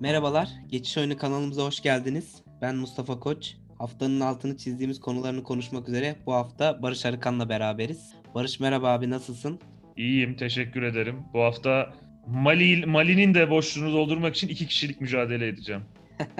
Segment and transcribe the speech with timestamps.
[0.00, 2.42] Merhabalar, Geçiş Oyunu kanalımıza hoş geldiniz.
[2.62, 3.56] Ben Mustafa Koç.
[3.78, 8.14] Haftanın altını çizdiğimiz konularını konuşmak üzere bu hafta Barış Arıkan'la beraberiz.
[8.34, 9.60] Barış merhaba abi nasılsın?
[9.96, 11.22] İyiyim, teşekkür ederim.
[11.34, 11.94] Bu hafta
[12.26, 15.82] Mali Mali'nin de boşluğunu doldurmak için iki kişilik mücadele edeceğim.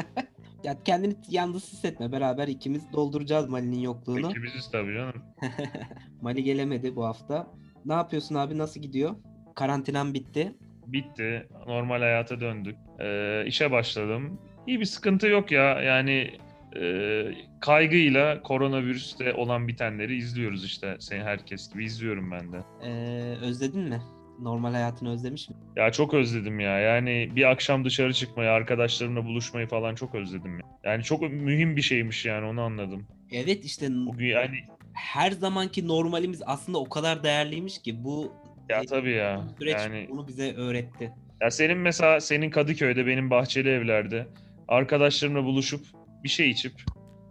[0.65, 2.13] Ya kendini yalnız hissetme.
[2.13, 4.31] Beraber ikimiz dolduracağız Mali'nin yokluğunu.
[4.31, 5.23] İkimiziz tabii canım.
[6.21, 7.47] Mali gelemedi bu hafta.
[7.85, 8.59] Ne yapıyorsun abi?
[8.59, 9.15] Nasıl gidiyor?
[9.55, 10.55] Karantinan bitti.
[10.87, 11.49] Bitti.
[11.67, 12.77] Normal hayata döndük.
[13.01, 14.39] Ee, işe başladım.
[14.67, 15.83] İyi bir sıkıntı yok ya.
[15.83, 16.31] Yani
[16.77, 17.23] e,
[17.61, 20.97] kaygıyla koronavirüste olan bitenleri izliyoruz işte.
[21.01, 22.59] Seni herkes gibi izliyorum ben de.
[22.83, 24.03] Ee, özledin mi?
[24.41, 25.57] Normal hayatını özlemiş mi?
[25.77, 26.79] Ya çok özledim ya.
[26.79, 30.67] Yani bir akşam dışarı çıkmayı, arkadaşlarımla buluşmayı falan çok özledim ya.
[30.85, 33.07] Yani çok mühim bir şeymiş yani onu anladım.
[33.33, 34.57] Evet işte Bugün yani
[34.93, 38.33] her zamanki normalimiz aslında o kadar değerliymiş ki bu
[38.69, 39.45] ya e, tabii ya.
[39.59, 41.13] süreç Yani bunu bize öğretti.
[41.41, 44.27] Ya senin mesela senin Kadıköy'de benim Bahçeli Evler'de
[44.69, 45.87] arkadaşlarımla buluşup
[46.25, 46.73] bir şey içip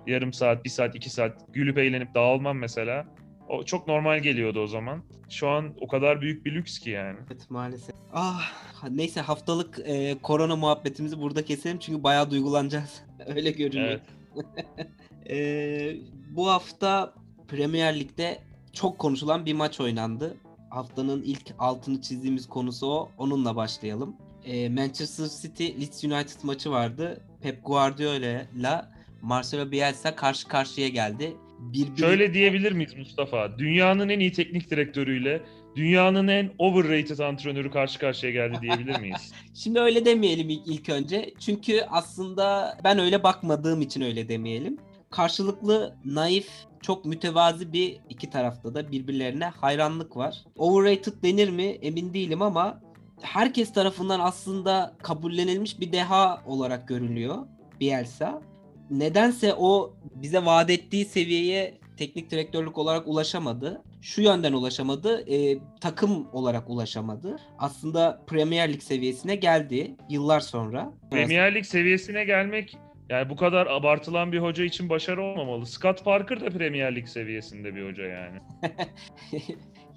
[0.07, 3.07] yarım saat, bir saat, iki saat gülüp eğlenip dağılmam mesela.
[3.49, 5.03] O çok normal geliyordu o zaman.
[5.29, 7.17] Şu an o kadar büyük bir lüks ki yani.
[7.27, 7.95] Evet maalesef.
[8.13, 8.51] Ah
[8.89, 13.03] neyse haftalık e, korona muhabbetimizi burada keselim çünkü bayağı duygulanacağız.
[13.35, 13.87] Öyle görünüyor.
[13.89, 14.01] Evet.
[15.29, 15.95] E,
[16.29, 17.13] bu hafta
[17.47, 18.39] Premier Lig'de
[18.73, 20.37] çok konuşulan bir maç oynandı.
[20.69, 23.11] Haftanın ilk altını çizdiğimiz konusu o.
[23.17, 24.15] Onunla başlayalım.
[24.45, 27.21] E, Manchester City Leeds United maçı vardı.
[27.41, 28.85] Pep Guardiola ile
[29.21, 31.35] Marcelo Bielsa karşı karşıya geldi.
[31.59, 31.99] Birbiri...
[31.99, 33.57] Şöyle diyebilir miyiz Mustafa?
[33.57, 35.41] Dünyanın en iyi teknik direktörüyle
[35.75, 39.31] dünyanın en overrated antrenörü karşı karşıya geldi diyebilir miyiz?
[39.53, 41.33] Şimdi öyle demeyelim ilk, ilk önce.
[41.39, 44.77] Çünkü aslında ben öyle bakmadığım için öyle demeyelim.
[45.09, 46.49] Karşılıklı naif,
[46.81, 50.43] çok mütevazi bir iki tarafta da birbirlerine hayranlık var.
[50.57, 52.81] Overrated denir mi emin değilim ama
[53.21, 57.35] herkes tarafından aslında kabullenilmiş bir deha olarak görülüyor
[57.79, 58.41] Bielsa.
[58.89, 63.81] Nedense o bize vaat ettiği seviyeye teknik direktörlük olarak ulaşamadı.
[64.01, 67.35] Şu yönden ulaşamadı, e, takım olarak ulaşamadı.
[67.57, 70.93] Aslında Premier Lig seviyesine geldi yıllar sonra.
[71.11, 72.77] Premier Lig seviyesine gelmek
[73.09, 75.65] yani bu kadar abartılan bir hoca için başarı olmamalı.
[75.65, 78.39] Scott Parker da Premier Lig seviyesinde bir hoca yani.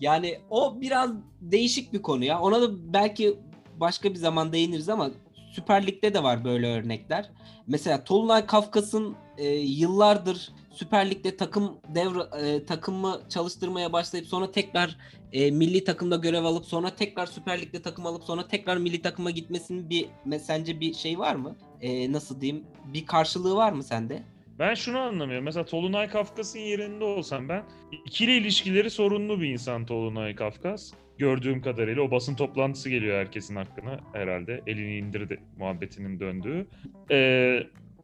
[0.00, 2.41] yani o biraz değişik bir konu ya.
[2.41, 3.39] Ona da belki
[3.77, 5.11] başka bir zaman değiniriz ama
[5.53, 7.31] Süper Lig'de de var böyle örnekler.
[7.67, 14.97] Mesela Tolunay Kafkas'ın e, yıllardır Süper Lig'de takım devre e, takımı çalıştırmaya başlayıp sonra tekrar
[15.33, 19.31] e, milli takımda görev alıp sonra tekrar Süper Lig'de takım alıp sonra tekrar milli takıma
[19.31, 20.09] gitmesinin bir
[20.39, 21.56] sence bir şey var mı?
[21.82, 22.65] E, nasıl diyeyim?
[22.94, 24.22] Bir karşılığı var mı sende?
[24.59, 25.44] Ben şunu anlamıyorum.
[25.44, 27.62] Mesela Tolunay Kafkas'ın yerinde olsam ben
[28.06, 30.93] ikili ilişkileri sorunlu bir insan Tolunay Kafkas.
[31.19, 34.60] Gördüğüm kadarıyla o basın toplantısı geliyor herkesin hakkına herhalde.
[34.66, 36.66] Elini indirdi muhabbetinin döndüğü.
[37.10, 37.60] Ee,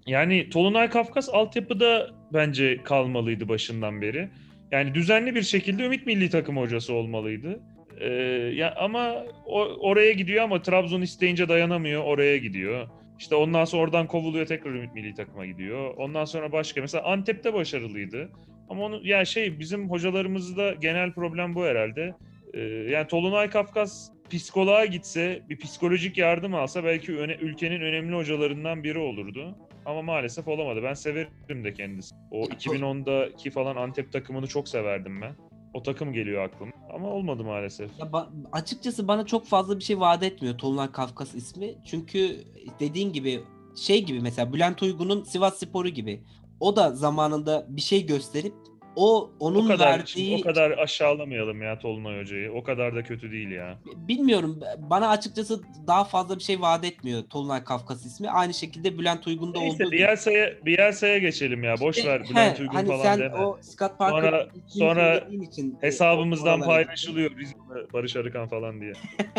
[0.07, 4.29] yani Tolunay Kafkas altyapıda bence kalmalıydı başından beri.
[4.71, 7.61] Yani düzenli bir şekilde Ümit Milli Takım hocası olmalıydı.
[8.01, 8.09] Ee,
[8.55, 12.89] ya ama o, oraya gidiyor ama Trabzon isteyince dayanamıyor oraya gidiyor.
[13.19, 15.95] İşte ondan sonra oradan kovuluyor tekrar Ümit Milli Takım'a gidiyor.
[15.97, 18.31] Ondan sonra başka mesela Antep'te başarılıydı.
[18.69, 22.15] Ama onu ya şey bizim hocalarımızda genel problem bu herhalde.
[22.55, 28.85] Ee, yani Tolunay Kafkas psikoloğa gitse, bir psikolojik yardım alsa belki öne, ülkenin önemli hocalarından
[28.85, 29.57] biri olurdu.
[29.87, 30.83] Ama maalesef olamadı.
[30.83, 32.15] Ben severim de kendisi.
[32.31, 35.48] O 2010'daki falan Antep takımını çok severdim ben.
[35.75, 36.73] O takım geliyor aklıma.
[36.95, 37.91] Ama olmadı maalesef.
[37.99, 41.75] Ya ba- açıkçası bana çok fazla bir şey vaat etmiyor Tolunay Kafkas ismi.
[41.85, 42.45] Çünkü
[42.81, 43.41] dediğin gibi
[43.77, 46.23] şey gibi mesela Bülent Uygun'un Sivas Sporu gibi.
[46.61, 48.55] O da zamanında bir şey gösterip
[48.99, 52.53] o onun o kadar, verdiği o kadar aşağılamayalım ya Tolunay Hoca'yı.
[52.53, 53.79] O kadar da kötü değil ya.
[53.97, 58.31] bilmiyorum bana açıkçası daha fazla bir şey vaat etmiyor Tolunay Kafkas ismi.
[58.31, 59.97] Aynı şekilde Bülent Uygun'da Neyse olduğu gibi.
[59.97, 61.81] Bielsa'ya Bielsa'ya geçelim ya.
[61.81, 63.37] Boş ver Bülent He, Uygun hani falan sen deme.
[63.37, 68.93] o Scott Parker Sonra- sonra için, Hesabımızdan paylaşılıyor Rizmi Barış Arıkan falan diye.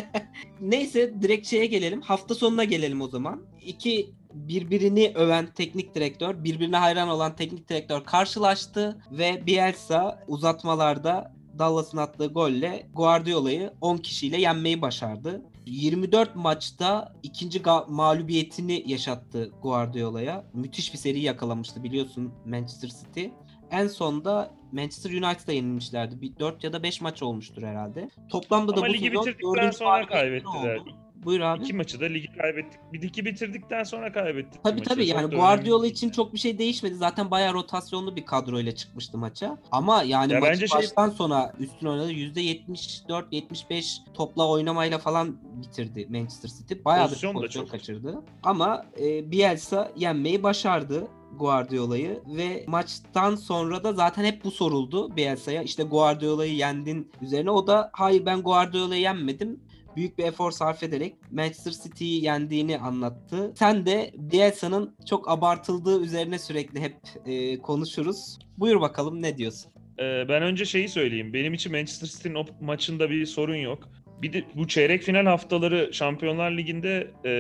[0.62, 2.02] Neyse direkt şeye gelelim.
[2.02, 3.42] Hafta sonuna gelelim o zaman.
[3.62, 11.98] İki birbirini öven teknik direktör, birbirine hayran olan teknik direktör karşılaştı ve Bielsa uzatmalarda Dallas'ın
[11.98, 15.42] attığı golle Guardiola'yı 10 kişiyle yenmeyi başardı.
[15.66, 20.46] 24 maçta ikinci mağlubiyetini yaşattı Guardiola'ya.
[20.54, 23.26] Müthiş bir seri yakalamıştı biliyorsun Manchester City.
[23.72, 26.22] En sonda Manchester United'a yenilmişlerdi.
[26.22, 28.10] Bir 4 ya da 5 maç olmuştur herhalde.
[28.30, 30.76] Toplamda da Ama bu ligi sezon bitirdikten sonra kaybettiler.
[30.78, 30.90] oldu.
[31.26, 31.64] Buyur abi.
[31.64, 32.80] İki maçı da ligi kaybettik.
[32.94, 34.64] Bir iki bitirdikten sonra kaybettik.
[34.64, 34.90] Tabii maçı.
[34.90, 36.96] tabii Çok yani Guardiola için çok bir şey değişmedi.
[36.96, 39.58] Zaten bayağı rotasyonlu bir kadroyla çıkmıştı maça.
[39.72, 42.12] Ama yani Ya maçı bence şey- baştan sona üstün oynadı.
[42.12, 46.74] %74-75 topla oynamayla falan bitirdi Manchester City.
[46.86, 47.72] Bayağı Pozisyon da pozisyon çok.
[47.72, 48.22] kaçırdı.
[48.44, 51.08] Ama e, Bielsa yenmeyi başardı.
[51.40, 55.62] Guardiola'yı ve maçtan sonra da zaten hep bu soruldu Bielsa'ya.
[55.64, 57.52] İşte Guardiola'yı yendin üzerine.
[57.52, 59.60] O da hayır ben Guardiola'yı yenmedim
[59.96, 63.54] büyük bir efor sarf ederek Manchester City'yi yendiğini anlattı.
[63.56, 66.96] Sen de Bielsa'nın çok abartıldığı üzerine sürekli hep
[67.26, 68.40] e, konuşuruz.
[68.58, 69.72] Buyur bakalım ne diyorsun?
[70.00, 71.34] Ee, ben önce şeyi söyleyeyim.
[71.34, 73.90] Benim için Manchester City'nin o maçında bir sorun yok.
[74.22, 77.32] Bir de bu çeyrek final haftaları Şampiyonlar Ligi'nde e,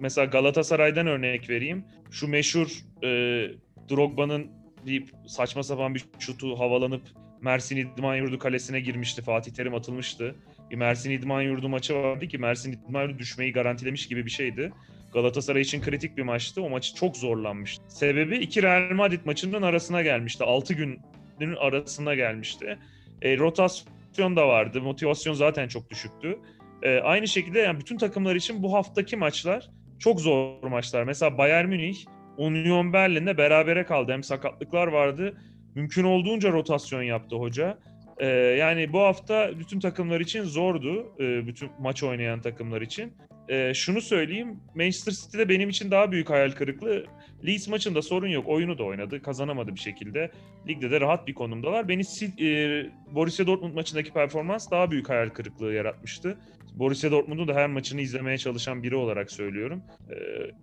[0.00, 1.84] mesela Galatasaray'dan örnek vereyim.
[2.10, 3.08] Şu meşhur e,
[3.90, 4.46] Drogba'nın
[4.86, 7.02] bir saçma sapan bir şutu havalanıp
[7.40, 9.22] Mersin İdman Yurdu kalesine girmişti.
[9.22, 10.34] Fatih Terim atılmıştı.
[10.76, 14.72] Mersin İdman Yurdu maçı vardı ki Mersin İdman Yurdu düşmeyi garantilemiş gibi bir şeydi.
[15.12, 16.62] Galatasaray için kritik bir maçtı.
[16.62, 17.84] O maçı çok zorlanmıştı.
[17.88, 20.44] Sebebi iki Real Madrid maçının arasına gelmişti.
[20.44, 21.00] 6 gün
[21.38, 22.78] günün arasına gelmişti.
[23.22, 24.82] E, rotasyon da vardı.
[24.82, 26.38] Motivasyon zaten çok düşüktü.
[26.82, 31.04] E, aynı şekilde yani bütün takımlar için bu haftaki maçlar çok zor maçlar.
[31.04, 31.96] Mesela Bayern Münih
[32.36, 34.12] Union Berlin'de berabere kaldı.
[34.12, 35.38] Hem sakatlıklar vardı.
[35.74, 37.78] Mümkün olduğunca rotasyon yaptı hoca.
[38.22, 38.26] E,
[38.58, 41.12] yani bu hafta bütün takımlar için zordu.
[41.20, 43.12] E, bütün maç oynayan takımlar için.
[43.48, 44.60] E, şunu söyleyeyim.
[44.74, 47.06] Manchester City'de benim için daha büyük hayal kırıklığı.
[47.46, 48.48] Leeds maçında sorun yok.
[48.48, 49.22] Oyunu da oynadı.
[49.22, 50.30] Kazanamadı bir şekilde.
[50.68, 51.88] Ligde de rahat bir konumdalar.
[51.88, 52.02] Beni
[52.40, 56.38] e, Borussia Dortmund maçındaki performans daha büyük hayal kırıklığı yaratmıştı.
[56.74, 59.82] Borussia Dortmund'u da her maçını izlemeye çalışan biri olarak söylüyorum.
[60.10, 60.16] E,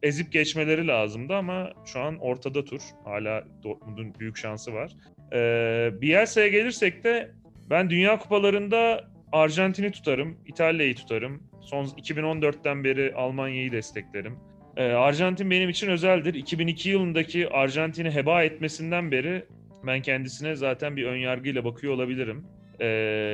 [0.08, 2.82] ezip geçmeleri lazımdı ama şu an ortada tur.
[3.06, 4.92] Hala Dortmund'un büyük şansı var.
[5.34, 7.32] E, Bielsa'ya gelirsek de
[7.70, 11.44] ben Dünya Kupalarında Arjantin'i tutarım, İtalya'yı tutarım.
[11.62, 14.40] Son 2014'ten beri Almanya'yı desteklerim.
[14.78, 16.34] Ee, Arjantin benim için özeldir.
[16.34, 19.46] 2002 yılındaki Arjantin'i heba etmesinden beri
[19.84, 22.46] ben kendisine zaten bir önyargıyla bakıyor olabilirim.
[22.80, 22.86] Ee,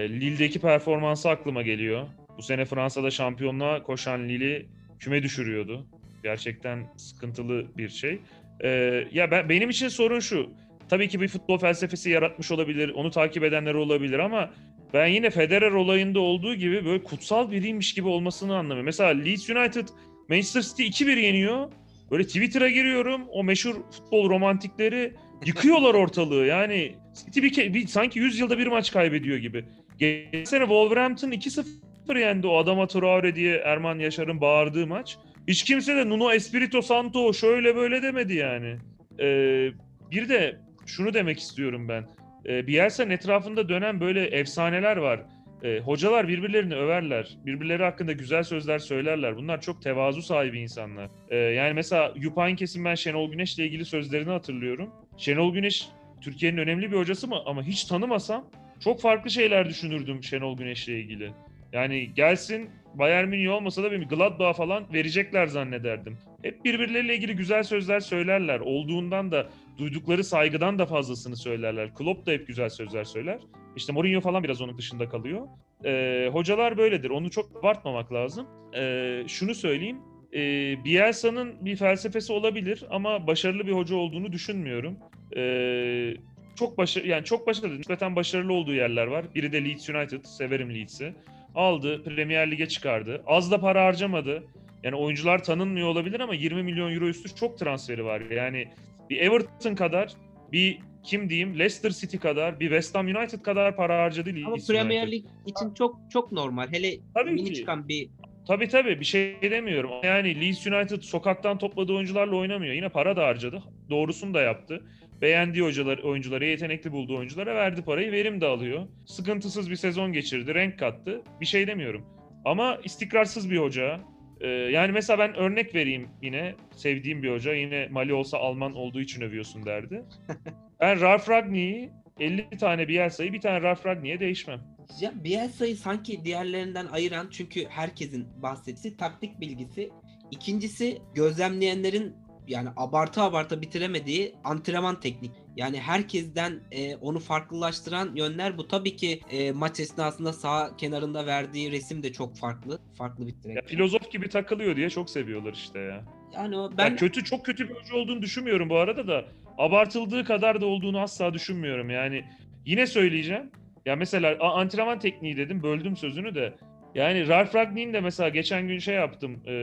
[0.09, 2.07] Lille'deki performansı aklıma geliyor.
[2.37, 4.65] Bu sene Fransa'da şampiyonluğa koşan Lille'i
[4.99, 5.85] küme düşürüyordu.
[6.23, 8.19] Gerçekten sıkıntılı bir şey.
[8.63, 10.49] Ee, ya ben benim için sorun şu.
[10.89, 14.49] Tabii ki bir futbol felsefesi yaratmış olabilir, onu takip edenler olabilir ama
[14.93, 18.85] ben yine Federer olayında olduğu gibi böyle kutsal biriymiş gibi olmasını anlamıyorum.
[18.85, 19.87] Mesela Leeds United
[20.29, 21.71] Manchester City 2-1 yeniyor.
[22.11, 23.21] Böyle Twitter'a giriyorum.
[23.31, 25.13] O meşhur futbol romantikleri
[25.45, 26.45] yıkıyorlar ortalığı.
[26.45, 26.95] Yani
[27.25, 29.65] City bir, bir sanki 100 yılda bir maç kaybediyor gibi.
[29.97, 35.17] Geçen sene Wolverhampton 2-0 yendi o Adama Traore diye Erman Yaşar'ın bağırdığı maç.
[35.47, 38.77] Hiç kimse de Nuno Espirito Santo şöyle böyle demedi yani.
[39.19, 39.69] Ee,
[40.11, 42.05] bir de şunu demek istiyorum ben.
[42.45, 45.19] Ee, Bielsa'nın etrafında dönen böyle efsaneler var.
[45.63, 47.37] E, hocalar birbirlerini överler.
[47.45, 49.37] Birbirleri hakkında güzel sözler söylerler.
[49.37, 51.09] Bunlar çok tevazu sahibi insanlar.
[51.29, 54.89] E, yani mesela Yupankes'in ben Şenol Güneş'le ilgili sözlerini hatırlıyorum.
[55.17, 55.87] Şenol Güneş
[56.21, 57.37] Türkiye'nin önemli bir hocası mı?
[57.45, 58.49] Ama hiç tanımasam
[58.79, 61.31] çok farklı şeyler düşünürdüm Şenol Güneş'le ilgili.
[61.73, 66.17] Yani gelsin Bayern Münih olmasa da bir Gladbach falan verecekler zannederdim.
[66.43, 68.59] Hep birbirleriyle ilgili güzel sözler söylerler.
[68.59, 71.93] Olduğundan da duydukları saygıdan da fazlasını söylerler.
[71.93, 73.39] Klopp da hep güzel sözler söyler.
[73.75, 75.47] İşte Mourinho falan biraz onun dışında kalıyor.
[75.85, 77.09] Ee, hocalar böyledir.
[77.09, 78.47] Onu çok abartmamak lazım.
[78.75, 79.97] Ee, şunu söyleyeyim.
[80.33, 80.39] Ee,
[80.85, 84.97] Bielsa'nın bir felsefesi olabilir ama başarılı bir hoca olduğunu düşünmüyorum.
[85.37, 86.13] Ee,
[86.55, 89.25] çok başarılı yani çok başarılı, nispeten başarılı olduğu yerler var.
[89.35, 90.23] Biri de Leeds United.
[90.23, 91.13] Severim Leeds'i.
[91.55, 93.23] Aldı, Premier Lig'e çıkardı.
[93.27, 94.43] Az da para harcamadı.
[94.83, 98.21] Yani oyuncular tanınmıyor olabilir ama 20 milyon euro üstü çok transferi var.
[98.21, 98.67] Yani
[99.09, 100.13] bir Everton kadar,
[100.51, 104.55] bir kim diyeyim Leicester City kadar, bir West Ham United kadar para harcadı Ama.
[104.67, 106.67] Premier Lig için çok çok normal.
[106.71, 107.53] Hele Tabii yeni ki.
[107.53, 108.09] çıkan bir
[108.47, 109.91] Tabii tabii bir şey demiyorum.
[110.03, 112.73] Yani Leeds United sokaktan topladığı oyuncularla oynamıyor.
[112.73, 113.63] Yine para da harcadı.
[113.89, 114.81] Doğrusunu da yaptı.
[115.21, 118.87] Beğendiği oyuncular, oyunculara, yetenekli bulduğu oyunculara verdi parayı, verim de alıyor.
[119.05, 121.21] Sıkıntısız bir sezon geçirdi, renk kattı.
[121.41, 122.05] Bir şey demiyorum.
[122.45, 123.99] Ama istikrarsız bir hoca.
[124.41, 126.55] Ee, yani mesela ben örnek vereyim yine.
[126.75, 127.53] Sevdiğim bir hoca.
[127.53, 130.03] Yine Mali olsa Alman olduğu için övüyorsun derdi.
[130.79, 134.61] ben Ralf Ragnick'i 50 tane Bielsa'yı bir tane Ralf Ragnick'e değişmem.
[135.01, 139.89] Ya Bielsa'yı sanki diğerlerinden ayıran çünkü herkesin bahsettiği taktik bilgisi.
[140.31, 142.15] İkincisi gözlemleyenlerin
[142.47, 145.31] yani abartı abartı bitiremediği antrenman teknik.
[145.55, 148.67] Yani herkesten e, onu farklılaştıran yönler bu.
[148.67, 152.79] Tabii ki e, maç esnasında sağ kenarında verdiği resim de çok farklı.
[152.97, 153.69] Farklı bir Ya direkt.
[153.69, 156.03] filozof gibi takılıyor diye çok seviyorlar işte ya.
[156.33, 159.25] Yani o Ben ben kötü çok kötü bir hoca olduğunu düşünmüyorum bu arada da
[159.57, 161.89] abartıldığı kadar da olduğunu asla düşünmüyorum.
[161.89, 162.25] Yani
[162.65, 163.51] yine söyleyeceğim.
[163.85, 166.53] Ya mesela antrenman tekniği dedim böldüm sözünü de
[166.95, 169.53] Yani Ralf Ragnik'in de mesela geçen gün şey yaptım e,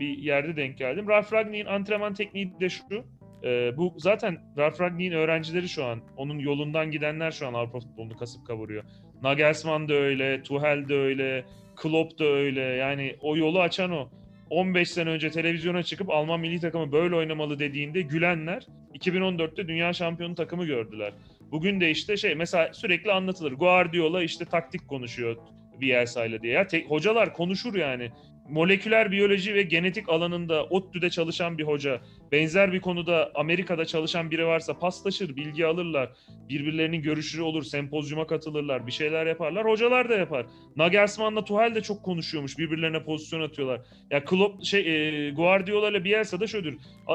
[0.00, 1.08] bir yerde denk geldim.
[1.08, 3.04] Ralf Ragnik'in antrenman tekniği de şu.
[3.44, 6.00] E, bu zaten Ralf Ragnik'in öğrencileri şu an.
[6.16, 8.84] Onun yolundan gidenler şu an Avrupa futbolunu kasıp kavuruyor.
[9.22, 11.44] Nagelsmann da öyle, Tuchel de öyle,
[11.76, 12.60] Klopp da öyle.
[12.60, 14.08] Yani o yolu açan o.
[14.50, 20.34] 15 sene önce televizyona çıkıp Alman milli takımı böyle oynamalı dediğinde gülenler 2014'te dünya şampiyonu
[20.34, 21.12] takımı gördüler.
[21.40, 23.52] Bugün de işte şey mesela sürekli anlatılır.
[23.52, 25.36] Guardiola işte taktik konuşuyor
[25.80, 26.52] Bielsa ile diye.
[26.52, 28.10] Ya te- hocalar konuşur yani.
[28.48, 32.00] Moleküler biyoloji ve genetik alanında ODTÜ'de çalışan bir hoca,
[32.32, 36.10] benzer bir konuda Amerika'da çalışan biri varsa paslaşır, bilgi alırlar,
[36.48, 39.64] birbirlerinin görüşleri olur, sempozyuma katılırlar, bir şeyler yaparlar.
[39.64, 40.46] Hocalar da yapar.
[40.76, 43.80] Nagelsmann'la Tuchel de çok konuşuyormuş, birbirlerine pozisyon atıyorlar.
[44.10, 44.80] Ya Klopp şey
[45.28, 46.70] e, Guardiola ile Bielsa da şöyle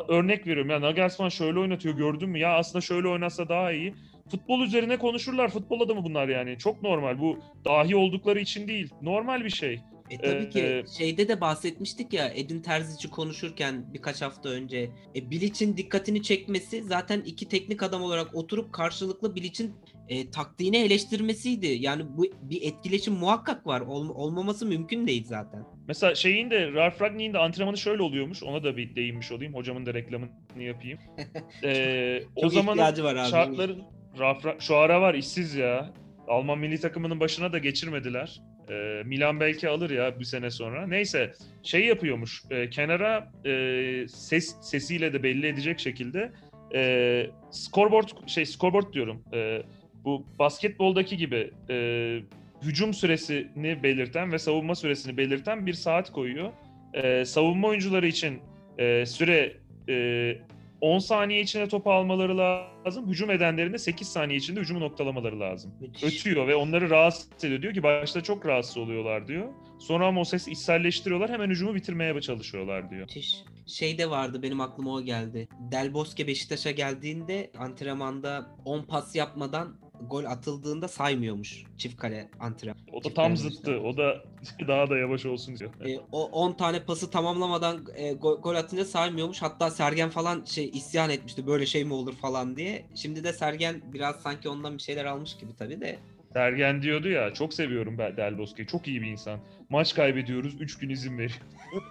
[0.10, 0.70] örnek veriyorum.
[0.70, 2.40] Ya Nagelsmann şöyle oynatıyor gördün mü?
[2.40, 3.94] Ya aslında şöyle oynatsa daha iyi
[4.32, 5.50] futbol üzerine konuşurlar.
[5.50, 6.58] Futbol adamı bunlar yani.
[6.58, 7.20] Çok normal.
[7.20, 8.90] Bu dahi oldukları için değil.
[9.02, 9.80] Normal bir şey.
[10.10, 15.30] E tabii Ee, ki şeyde de bahsetmiştik ya Edin Terzici konuşurken birkaç hafta önce e,
[15.32, 19.74] Bilic'in dikkatini çekmesi zaten iki teknik adam olarak oturup karşılıklı Bilic'in
[20.10, 21.68] e, taktiğini eleştirmesiydi.
[21.68, 23.82] Yani bu bir etkileşim muhakkak var.
[23.82, 25.64] Ol- olmaması mümkün değil zaten.
[25.88, 28.44] Mesela şeyin de Ralf Ragnik'in de antrenmanı şöyle oluyormuş.
[28.44, 29.54] Ona da bir değinmiş olayım.
[29.54, 30.30] Hocamın da reklamını
[30.60, 31.00] yapayım.
[31.64, 33.30] Ee, o Çok var abi.
[33.30, 33.84] şartların
[34.20, 35.94] Ralf Ra- şu ara var işsiz ya.
[36.28, 38.42] Alman milli takımının başına da geçirmediler.
[38.70, 40.88] Ee, Milan belki alır ya bir sene sonra.
[40.88, 41.34] Neyse
[41.64, 42.44] şey yapıyormuş.
[42.50, 46.32] e, kenara e, ses sesiyle de belli edecek şekilde
[46.74, 49.24] e, scoreboard şey scoreboard diyorum.
[49.34, 49.62] E,
[50.04, 52.20] bu basketboldaki gibi e,
[52.62, 56.52] hücum süresini belirten ve savunma süresini belirten bir saat koyuyor.
[56.94, 58.40] E, savunma oyuncuları için
[58.78, 59.54] e, süre
[59.90, 60.38] e,
[60.82, 63.08] 10 saniye içinde topu almaları lazım.
[63.10, 65.74] Hücum edenlerin de 8 saniye içinde hücumu noktalamaları lazım.
[65.80, 66.04] Müthiş.
[66.04, 67.62] Ötüyor ve onları rahatsız ediyor.
[67.62, 69.54] Diyor ki başta çok rahatsız oluyorlar diyor.
[69.80, 71.30] Sonra ama o sesi içselleştiriyorlar.
[71.30, 73.02] Hemen hücumu bitirmeye çalışıyorlar diyor.
[73.02, 73.36] Müthiş.
[73.68, 75.48] Şey de vardı benim aklıma o geldi.
[75.72, 82.78] Del Bosque Beşiktaş'a geldiğinde antrenmanda 10 pas yapmadan gol atıldığında saymıyormuş çift kale antrenman.
[82.94, 83.80] O da tam zıttı.
[83.80, 84.24] O da
[84.68, 85.72] daha da yavaş olsun diyor.
[85.86, 89.42] E, o 10 tane pası tamamlamadan e, gol, gol atınca saymıyormuş.
[89.42, 91.48] Hatta Sergen falan şey isyan etmişti.
[91.48, 92.86] Böyle şey mi olur falan diye.
[92.96, 96.00] Şimdi de Sergen biraz sanki ondan bir şeyler almış gibi tabii de.
[96.34, 98.68] Sergen diyordu ya çok seviyorum ben Del Bosque'yi.
[98.68, 99.40] Çok iyi bir insan.
[99.70, 101.42] Maç kaybediyoruz 3 gün izin veriyor.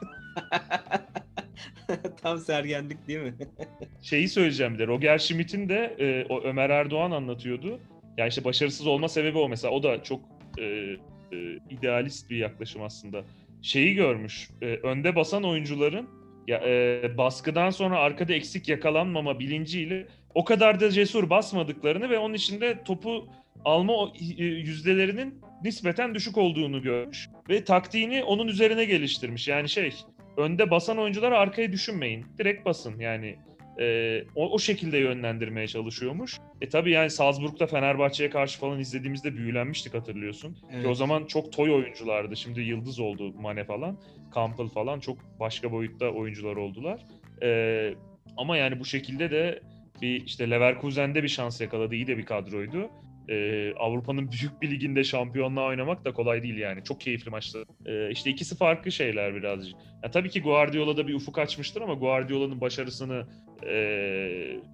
[2.23, 3.35] Tam Sergenlik değil mi?
[4.03, 7.81] Şeyi söyleyeceğim bir de Roger Schmidt'in de e, o Ömer Erdoğan anlatıyordu.
[8.17, 9.75] Ya işte başarısız olma sebebi o mesela.
[9.75, 10.21] O da çok
[10.59, 10.97] e, e,
[11.71, 13.25] idealist bir yaklaşım aslında.
[13.63, 14.51] Şeyi görmüş.
[14.63, 16.09] e, önde basan oyuncuların
[16.49, 22.35] ya e, baskıdan sonra arkada eksik yakalanmama bilinciyle o kadar da cesur basmadıklarını ve onun
[22.35, 23.29] içinde topu
[23.65, 29.49] alma yüzdelerinin nispeten düşük olduğunu görmüş ve taktiğini onun üzerine geliştirmiş.
[29.49, 29.95] Yani şey
[30.37, 32.27] önde basan oyuncular arkaya düşünmeyin.
[32.39, 33.37] Direkt basın yani.
[33.81, 36.39] E, o, o şekilde yönlendirmeye çalışıyormuş.
[36.61, 40.53] E tabii yani Salzburg'da Fenerbahçe'ye karşı falan izlediğimizde büyülenmiştik hatırlıyorsun.
[40.55, 40.97] Ki o Evet.
[40.97, 42.37] zaman çok toy oyunculardı.
[42.37, 43.99] Şimdi yıldız oldu Mane falan.
[44.35, 47.01] Campbell falan çok başka boyutta oyuncular oldular.
[47.43, 47.95] E,
[48.37, 49.61] ama yani bu şekilde de
[50.03, 51.95] bir işte Leverkusen'de bir şans yakaladı.
[51.95, 52.91] İyi de bir kadroydu.
[53.29, 56.85] E, Avrupa'nın büyük bir liginde şampiyonluğa oynamak da kolay değil yani.
[56.85, 57.65] Çok keyifli maçlar.
[57.87, 59.75] E, işte ikisi farklı şeyler birazcık.
[60.03, 63.27] Ya tabii ki Guardiola'da bir ufuk açmıştır ama Guardiola'nın başarısını
[63.67, 63.77] e,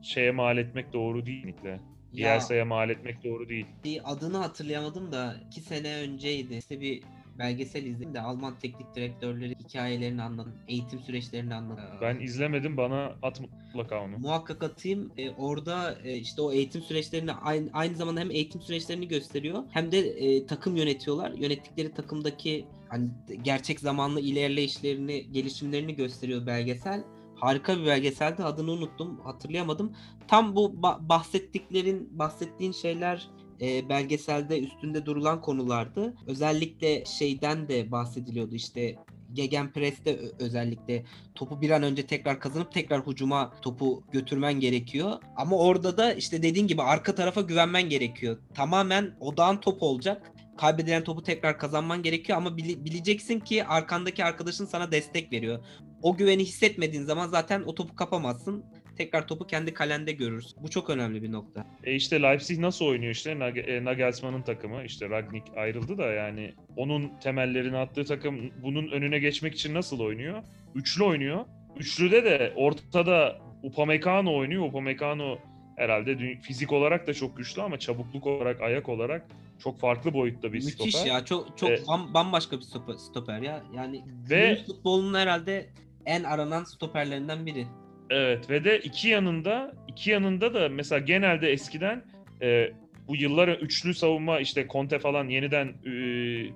[0.02, 1.42] şeye mal etmek doğru değil.
[1.42, 1.70] kesinlikle.
[1.70, 1.78] Ya
[2.12, 3.66] Bielsa'ya mal etmek doğru değil.
[3.84, 6.54] bir adını hatırlayamadım da iki sene önceydi.
[6.54, 7.02] İşte bir
[7.38, 10.54] belgesel izledim de Alman teknik direktörleri hikayelerini anladım.
[10.68, 11.84] Eğitim süreçlerini anladım.
[12.00, 14.18] Ben izlemedim bana at mutlaka onu.
[14.18, 15.12] Muhakkak atayım.
[15.18, 19.92] E, orada e, işte o eğitim süreçlerini aynı, aynı zamanda hem eğitim süreçlerini gösteriyor hem
[19.92, 21.30] de e, takım yönetiyorlar.
[21.30, 23.08] Yönettikleri takımdaki hani
[23.42, 27.04] gerçek zamanlı ilerleyişlerini, gelişimlerini gösteriyor belgesel.
[27.34, 28.44] Harika bir belgeseldi.
[28.44, 29.92] Adını unuttum, hatırlayamadım.
[30.28, 33.28] Tam bu ba- bahsettiklerin, bahsettiğin şeyler
[33.62, 36.14] e, belgeselde üstünde durulan konulardı.
[36.26, 38.96] Özellikle şeyden de bahsediliyordu işte
[39.32, 41.04] Gegenpress'te özellikle
[41.34, 45.12] topu bir an önce tekrar kazanıp tekrar hücuma topu götürmen gerekiyor.
[45.36, 48.38] Ama orada da işte dediğin gibi arka tarafa güvenmen gerekiyor.
[48.54, 50.32] Tamamen odağın top olacak.
[50.58, 55.64] Kaybedilen topu tekrar kazanman gerekiyor ama bileceksin ki arkandaki arkadaşın sana destek veriyor.
[56.02, 58.64] O güveni hissetmediğin zaman zaten o topu kapamazsın.
[58.96, 60.62] Tekrar topu kendi kalende görürsün.
[60.62, 61.66] Bu çok önemli bir nokta.
[61.84, 67.12] E işte Leipzig nasıl oynuyor işte e, Nagelsmann'ın takımı işte Ragnik ayrıldı da yani onun
[67.20, 70.42] temellerini attığı takım bunun önüne geçmek için nasıl oynuyor?
[70.74, 71.44] Üçlü oynuyor.
[71.78, 74.62] Üçlüde de ortada Upamecano oynuyor.
[74.62, 75.38] Upamecano
[75.76, 79.26] herhalde fizik olarak da çok güçlü ama çabukluk olarak, ayak olarak
[79.58, 81.06] çok farklı boyutta bir Müthiş stoper.
[81.10, 81.24] ya.
[81.24, 83.62] Çok çok bam- bambaşka bir stoper, stoper ya.
[83.76, 85.70] Yani Ve- futbolunun herhalde
[86.06, 87.66] en aranan stoperlerinden biri.
[88.12, 92.04] Evet ve de iki yanında iki yanında da mesela genelde eskiden
[92.42, 92.70] e,
[93.08, 95.92] bu yıllar üçlü savunma işte Conte falan yeniden e,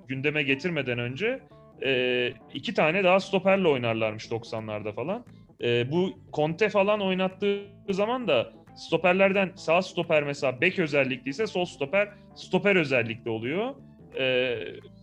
[0.07, 1.39] gündeme getirmeden önce
[1.83, 5.25] e, iki tane daha stoperle oynarlarmış 90'larda falan.
[5.63, 12.09] E, bu Conte falan oynattığı zaman da stoperlerden sağ stoper mesela bek özellikliyse sol stoper
[12.35, 13.75] stoper özellikli oluyor.
[14.19, 14.57] E,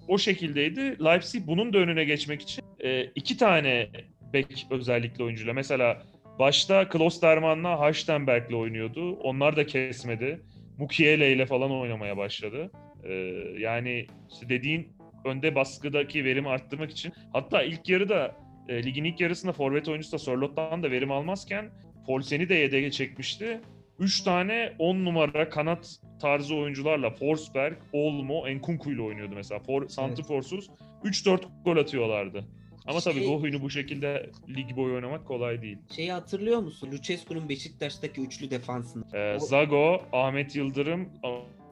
[0.09, 1.05] o şekildeydi.
[1.05, 3.89] Leipzig bunun da önüne geçmek için e, iki tane
[4.33, 6.03] bek özellikli oyuncuyla mesela
[6.39, 9.13] Başta Klosterman'la Haştenberg'le oynuyordu.
[9.13, 10.41] Onlar da kesmedi.
[10.79, 12.71] Mukiele ile falan oynamaya başladı.
[13.05, 13.13] Ee,
[13.59, 17.13] yani işte dediğin önde baskıdaki verimi arttırmak için.
[17.33, 18.37] Hatta ilk yarıda
[18.69, 21.71] e, ligin ilk yarısında forvet oyuncusu da Sörlot'tan da verim almazken
[22.07, 23.61] Polsen'i de yedeğe çekmişti.
[23.99, 29.61] 3 tane 10 numara kanat tarzı oyuncularla Forsberg, Olmo, Enkunku ile oynuyordu mesela.
[29.61, 30.71] For, Santrforsuz
[31.05, 32.45] 3-4 gol atıyorlardı.
[32.87, 35.79] Ama tabii Şey- bu oyunu bu şekilde lig boyu oynamak kolay değil.
[35.97, 36.89] Şeyi hatırlıyor musun?
[36.93, 39.05] Lucescu'nun Beşiktaş'taki üçlü defansını.
[39.13, 41.09] Ee, O- Zago, Ahmet Yıldırım,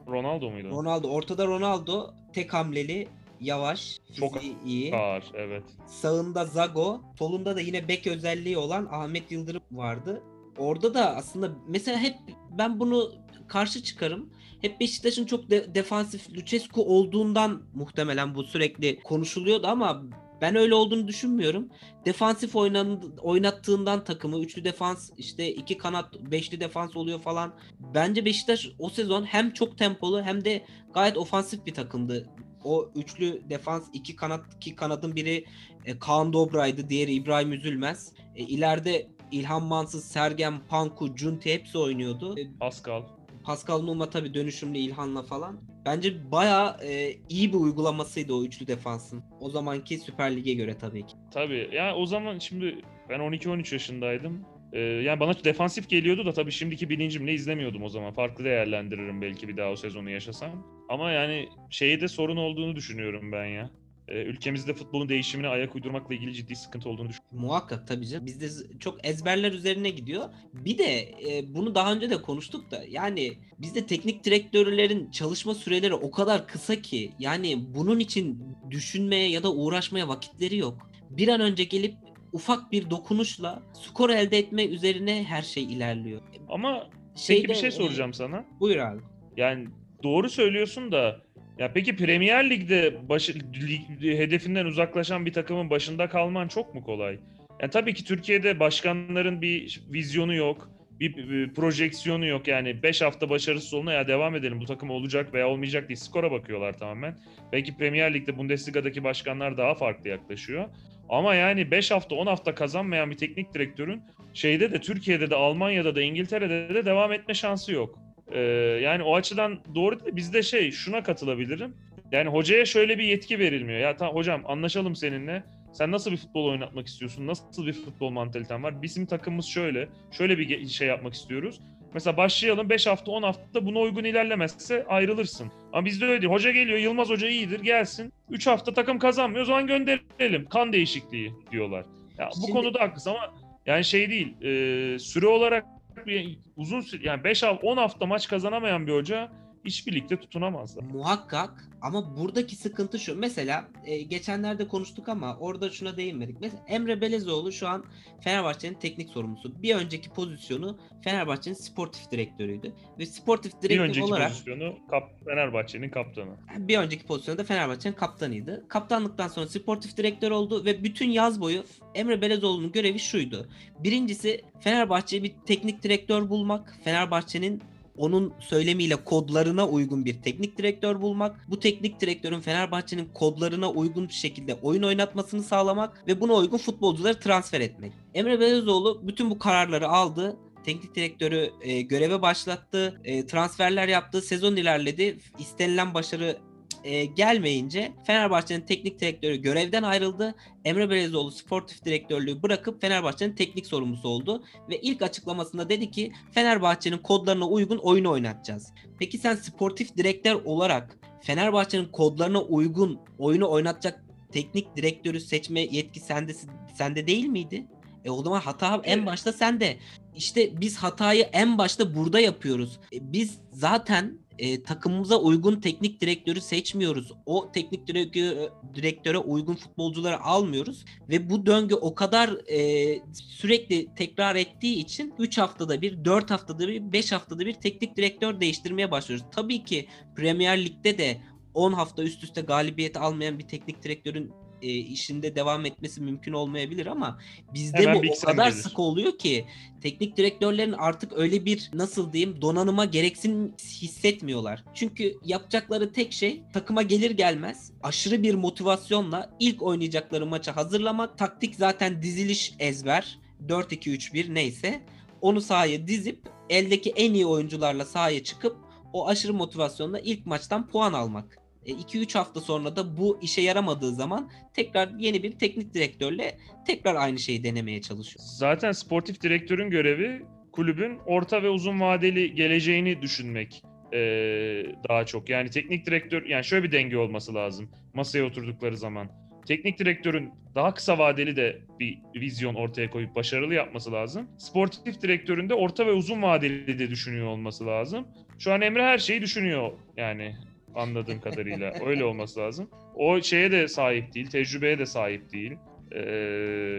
[0.07, 0.69] Ronaldo muydu?
[0.69, 3.07] Ronaldo ortada Ronaldo tek hamleli,
[3.41, 4.95] yavaş, Çok iyi.
[4.95, 5.63] Ağır, evet.
[5.87, 10.23] Sağında Zago, solunda da yine bek özelliği olan Ahmet Yıldırım vardı.
[10.57, 12.15] Orada da aslında mesela hep
[12.57, 13.11] ben bunu
[13.47, 14.29] karşı çıkarım.
[14.61, 20.03] Hep Beşiktaş'ın çok de- defansif Lucescu olduğundan muhtemelen bu sürekli konuşuluyordu ama
[20.43, 21.69] ben öyle olduğunu düşünmüyorum.
[22.05, 27.53] Defansif oynan, oynattığından takımı üçlü defans işte iki kanat beşli defans oluyor falan.
[27.93, 32.29] Bence Beşiktaş o sezon hem çok tempolu hem de gayet ofansif bir takımdı.
[32.63, 35.45] O üçlü defans iki kanat ki kanadın biri
[35.85, 38.13] e, Kaan Dobra'ydı, diğeri İbrahim Üzülmez.
[38.35, 42.39] E, ileride İlhan Mansız, Sergen Panku, Cunti hepsi oynuyordu.
[42.39, 43.03] E, Pascal.
[43.43, 45.61] Pascal Numa tabii dönüşümlü İlhan'la falan.
[45.85, 49.23] Bence bayağı e, iyi bir uygulamasıydı o üçlü defansın.
[49.39, 51.15] O zamanki Süper Lig'e göre tabii ki.
[51.31, 51.69] Tabii.
[51.73, 54.45] Yani o zaman şimdi ben 12-13 yaşındaydım.
[54.73, 58.13] Ee, yani bana defansif geliyordu da tabii şimdiki bilincimle izlemiyordum o zaman.
[58.13, 60.67] Farklı değerlendiririm belki bir daha o sezonu yaşasam.
[60.89, 63.69] Ama yani şeyde sorun olduğunu düşünüyorum ben ya.
[64.07, 67.39] Ee, ülkemizde futbolun değişimine ayak uydurmakla ilgili ciddi sıkıntı olduğunu düşünüyorum.
[67.39, 68.25] Muhakkak tabii canım.
[68.25, 70.29] Bizde çok ezberler üzerine gidiyor.
[70.53, 75.93] Bir de e, bunu daha önce de konuştuk da yani bizde teknik direktörlerin çalışma süreleri
[75.93, 80.89] o kadar kısa ki yani bunun için düşünmeye ya da uğraşmaya vakitleri yok.
[81.09, 81.93] Bir an önce gelip
[82.33, 86.21] ufak bir dokunuşla skor elde etme üzerine her şey ilerliyor.
[86.49, 88.45] Ama Şeyde, peki bir şey e, soracağım sana.
[88.59, 89.01] Buyur abi.
[89.37, 89.67] Yani
[90.03, 91.21] doğru söylüyorsun da
[91.59, 97.19] ya peki Premier Lig'de başı, lig- hedefinden uzaklaşan bir takımın başında kalman çok mu kolay?
[97.61, 100.69] Yani tabii ki Türkiye'de başkanların bir vizyonu yok.
[100.99, 105.33] Bir, bir projeksiyonu yok yani 5 hafta başarısız oluna ya devam edelim bu takım olacak
[105.33, 107.17] veya olmayacak diye skora bakıyorlar tamamen.
[107.51, 110.69] Belki Premier Lig'de Bundesliga'daki başkanlar daha farklı yaklaşıyor.
[111.09, 114.01] Ama yani 5 hafta 10 hafta kazanmayan bir teknik direktörün
[114.33, 117.99] şeyde de Türkiye'de de Almanya'da da İngiltere'de de devam etme şansı yok.
[118.31, 118.39] Ee,
[118.83, 120.15] yani o açıdan doğru değil.
[120.15, 121.73] Bizde şey şuna katılabilirim.
[122.11, 123.79] Yani hocaya şöyle bir yetki verilmiyor.
[123.79, 125.43] Ya tamam hocam anlaşalım seninle.
[125.73, 127.27] Sen nasıl bir futbol oynatmak istiyorsun?
[127.27, 128.81] Nasıl bir futbol mantaliten var?
[128.81, 129.89] Bizim takımımız şöyle.
[130.11, 131.59] Şöyle bir şey yapmak istiyoruz.
[131.93, 135.51] Mesela başlayalım 5 hafta 10 hafta buna uygun ilerlemezse ayrılırsın.
[135.73, 136.31] Ama bizde öyle değil.
[136.33, 138.13] Hoca geliyor Yılmaz Hoca iyidir gelsin.
[138.29, 140.45] 3 hafta takım kazanmıyor o zaman gönderelim.
[140.49, 141.85] Kan değişikliği diyorlar.
[142.17, 143.33] Ya bu Şimdi- konuda haklısın ama
[143.65, 144.33] yani şey değil.
[144.41, 145.65] e, süre olarak
[146.07, 149.31] bir uzun süre yani 5 hafta 10 hafta maç kazanamayan bir hoca
[149.65, 150.81] hiçbir ligde tutunamaz da.
[150.81, 153.15] Muhakkak ama buradaki sıkıntı şu.
[153.15, 156.41] Mesela e, geçenlerde konuştuk ama orada şuna değinmedik.
[156.41, 157.85] Mesela Emre Belezoğlu şu an
[158.21, 159.63] Fenerbahçe'nin teknik sorumlusu.
[159.63, 162.73] Bir önceki pozisyonu Fenerbahçe'nin sportif direktörüydü.
[162.99, 166.37] Ve sportif Bir direktör önceki olarak pozisyonu kap, Fenerbahçe'nin kaptanı.
[166.57, 168.65] bir önceki pozisyonda Fenerbahçe'nin kaptanıydı.
[168.67, 171.63] Kaptanlıktan sonra sportif direktör oldu ve bütün yaz boyu
[171.95, 173.49] Emre Belezoğlu'nun görevi şuydu.
[173.79, 176.77] Birincisi Fenerbahçe'ye bir teknik direktör bulmak.
[176.83, 177.61] Fenerbahçe'nin
[177.97, 181.45] onun söylemiyle kodlarına uygun bir teknik direktör bulmak.
[181.49, 187.19] Bu teknik direktörün Fenerbahçe'nin kodlarına uygun bir şekilde oyun oynatmasını sağlamak ve buna uygun futbolcuları
[187.19, 187.93] transfer etmek.
[188.13, 190.37] Emre Belezoğlu bütün bu kararları aldı.
[190.65, 193.01] Teknik direktörü e, göreve başlattı.
[193.03, 194.21] E, transferler yaptı.
[194.21, 195.19] Sezon ilerledi.
[195.39, 196.37] İstenilen başarı
[196.83, 200.35] e, gelmeyince Fenerbahçe'nin teknik direktörü görevden ayrıldı.
[200.65, 206.97] Emre Belezoğlu sportif direktörlüğü bırakıp Fenerbahçe'nin teknik sorumlusu oldu ve ilk açıklamasında dedi ki Fenerbahçe'nin
[206.97, 208.73] kodlarına uygun oyunu oynatacağız.
[208.99, 216.33] Peki sen sportif direktör olarak Fenerbahçe'nin kodlarına uygun oyunu oynatacak teknik direktörü seçme yetki sende
[216.73, 217.67] sende değil miydi?
[218.05, 219.77] E o zaman hata en başta sende.
[220.15, 222.79] İşte biz hatayı en başta burada yapıyoruz.
[222.93, 227.11] E, biz zaten e, takımımıza uygun teknik direktörü seçmiyoruz.
[227.25, 234.35] O teknik direktörü, direktöre uygun futbolcuları almıyoruz ve bu döngü o kadar e, sürekli tekrar
[234.35, 239.25] ettiği için 3 haftada bir, 4 haftada bir, 5 haftada bir teknik direktör değiştirmeye başlıyoruz.
[239.31, 241.21] Tabii ki Premier Lig'de de
[241.53, 244.31] 10 hafta üst üste galibiyet almayan bir teknik direktörün
[244.63, 247.19] e, işinde devam etmesi mümkün olmayabilir ama
[247.53, 248.61] bizde Hemen bu o kadar gelir.
[248.61, 249.45] sık oluyor ki
[249.81, 254.63] teknik direktörlerin artık öyle bir nasıl diyeyim donanıma gereksin hissetmiyorlar.
[254.73, 261.17] Çünkü yapacakları tek şey takıma gelir gelmez aşırı bir motivasyonla ilk oynayacakları maçı hazırlamak.
[261.17, 263.19] Taktik zaten diziliş ezber.
[263.47, 264.81] 4-2-3-1 neyse.
[265.21, 268.57] Onu sahaya dizip eldeki en iyi oyuncularla sahaya çıkıp
[268.93, 271.42] o aşırı motivasyonla ilk maçtan puan almak.
[271.65, 277.19] 2-3 hafta sonra da bu işe yaramadığı zaman tekrar yeni bir teknik direktörle tekrar aynı
[277.19, 278.25] şeyi denemeye çalışıyor.
[278.37, 285.29] Zaten sportif direktörün görevi kulübün orta ve uzun vadeli geleceğini düşünmek ee, daha çok.
[285.29, 289.09] Yani teknik direktör yani şöyle bir denge olması lazım masaya oturdukları zaman.
[289.47, 294.27] Teknik direktörün daha kısa vadeli de bir vizyon ortaya koyup başarılı yapması lazım.
[294.37, 298.07] Sportif direktörün de orta ve uzun vadeli de düşünüyor olması lazım.
[298.39, 300.35] Şu an Emre her şeyi düşünüyor yani
[300.75, 301.73] anladığım kadarıyla.
[301.85, 302.69] Öyle olması lazım.
[302.95, 305.53] O şeye de sahip değil, tecrübeye de sahip değil.
[305.91, 305.99] Ee,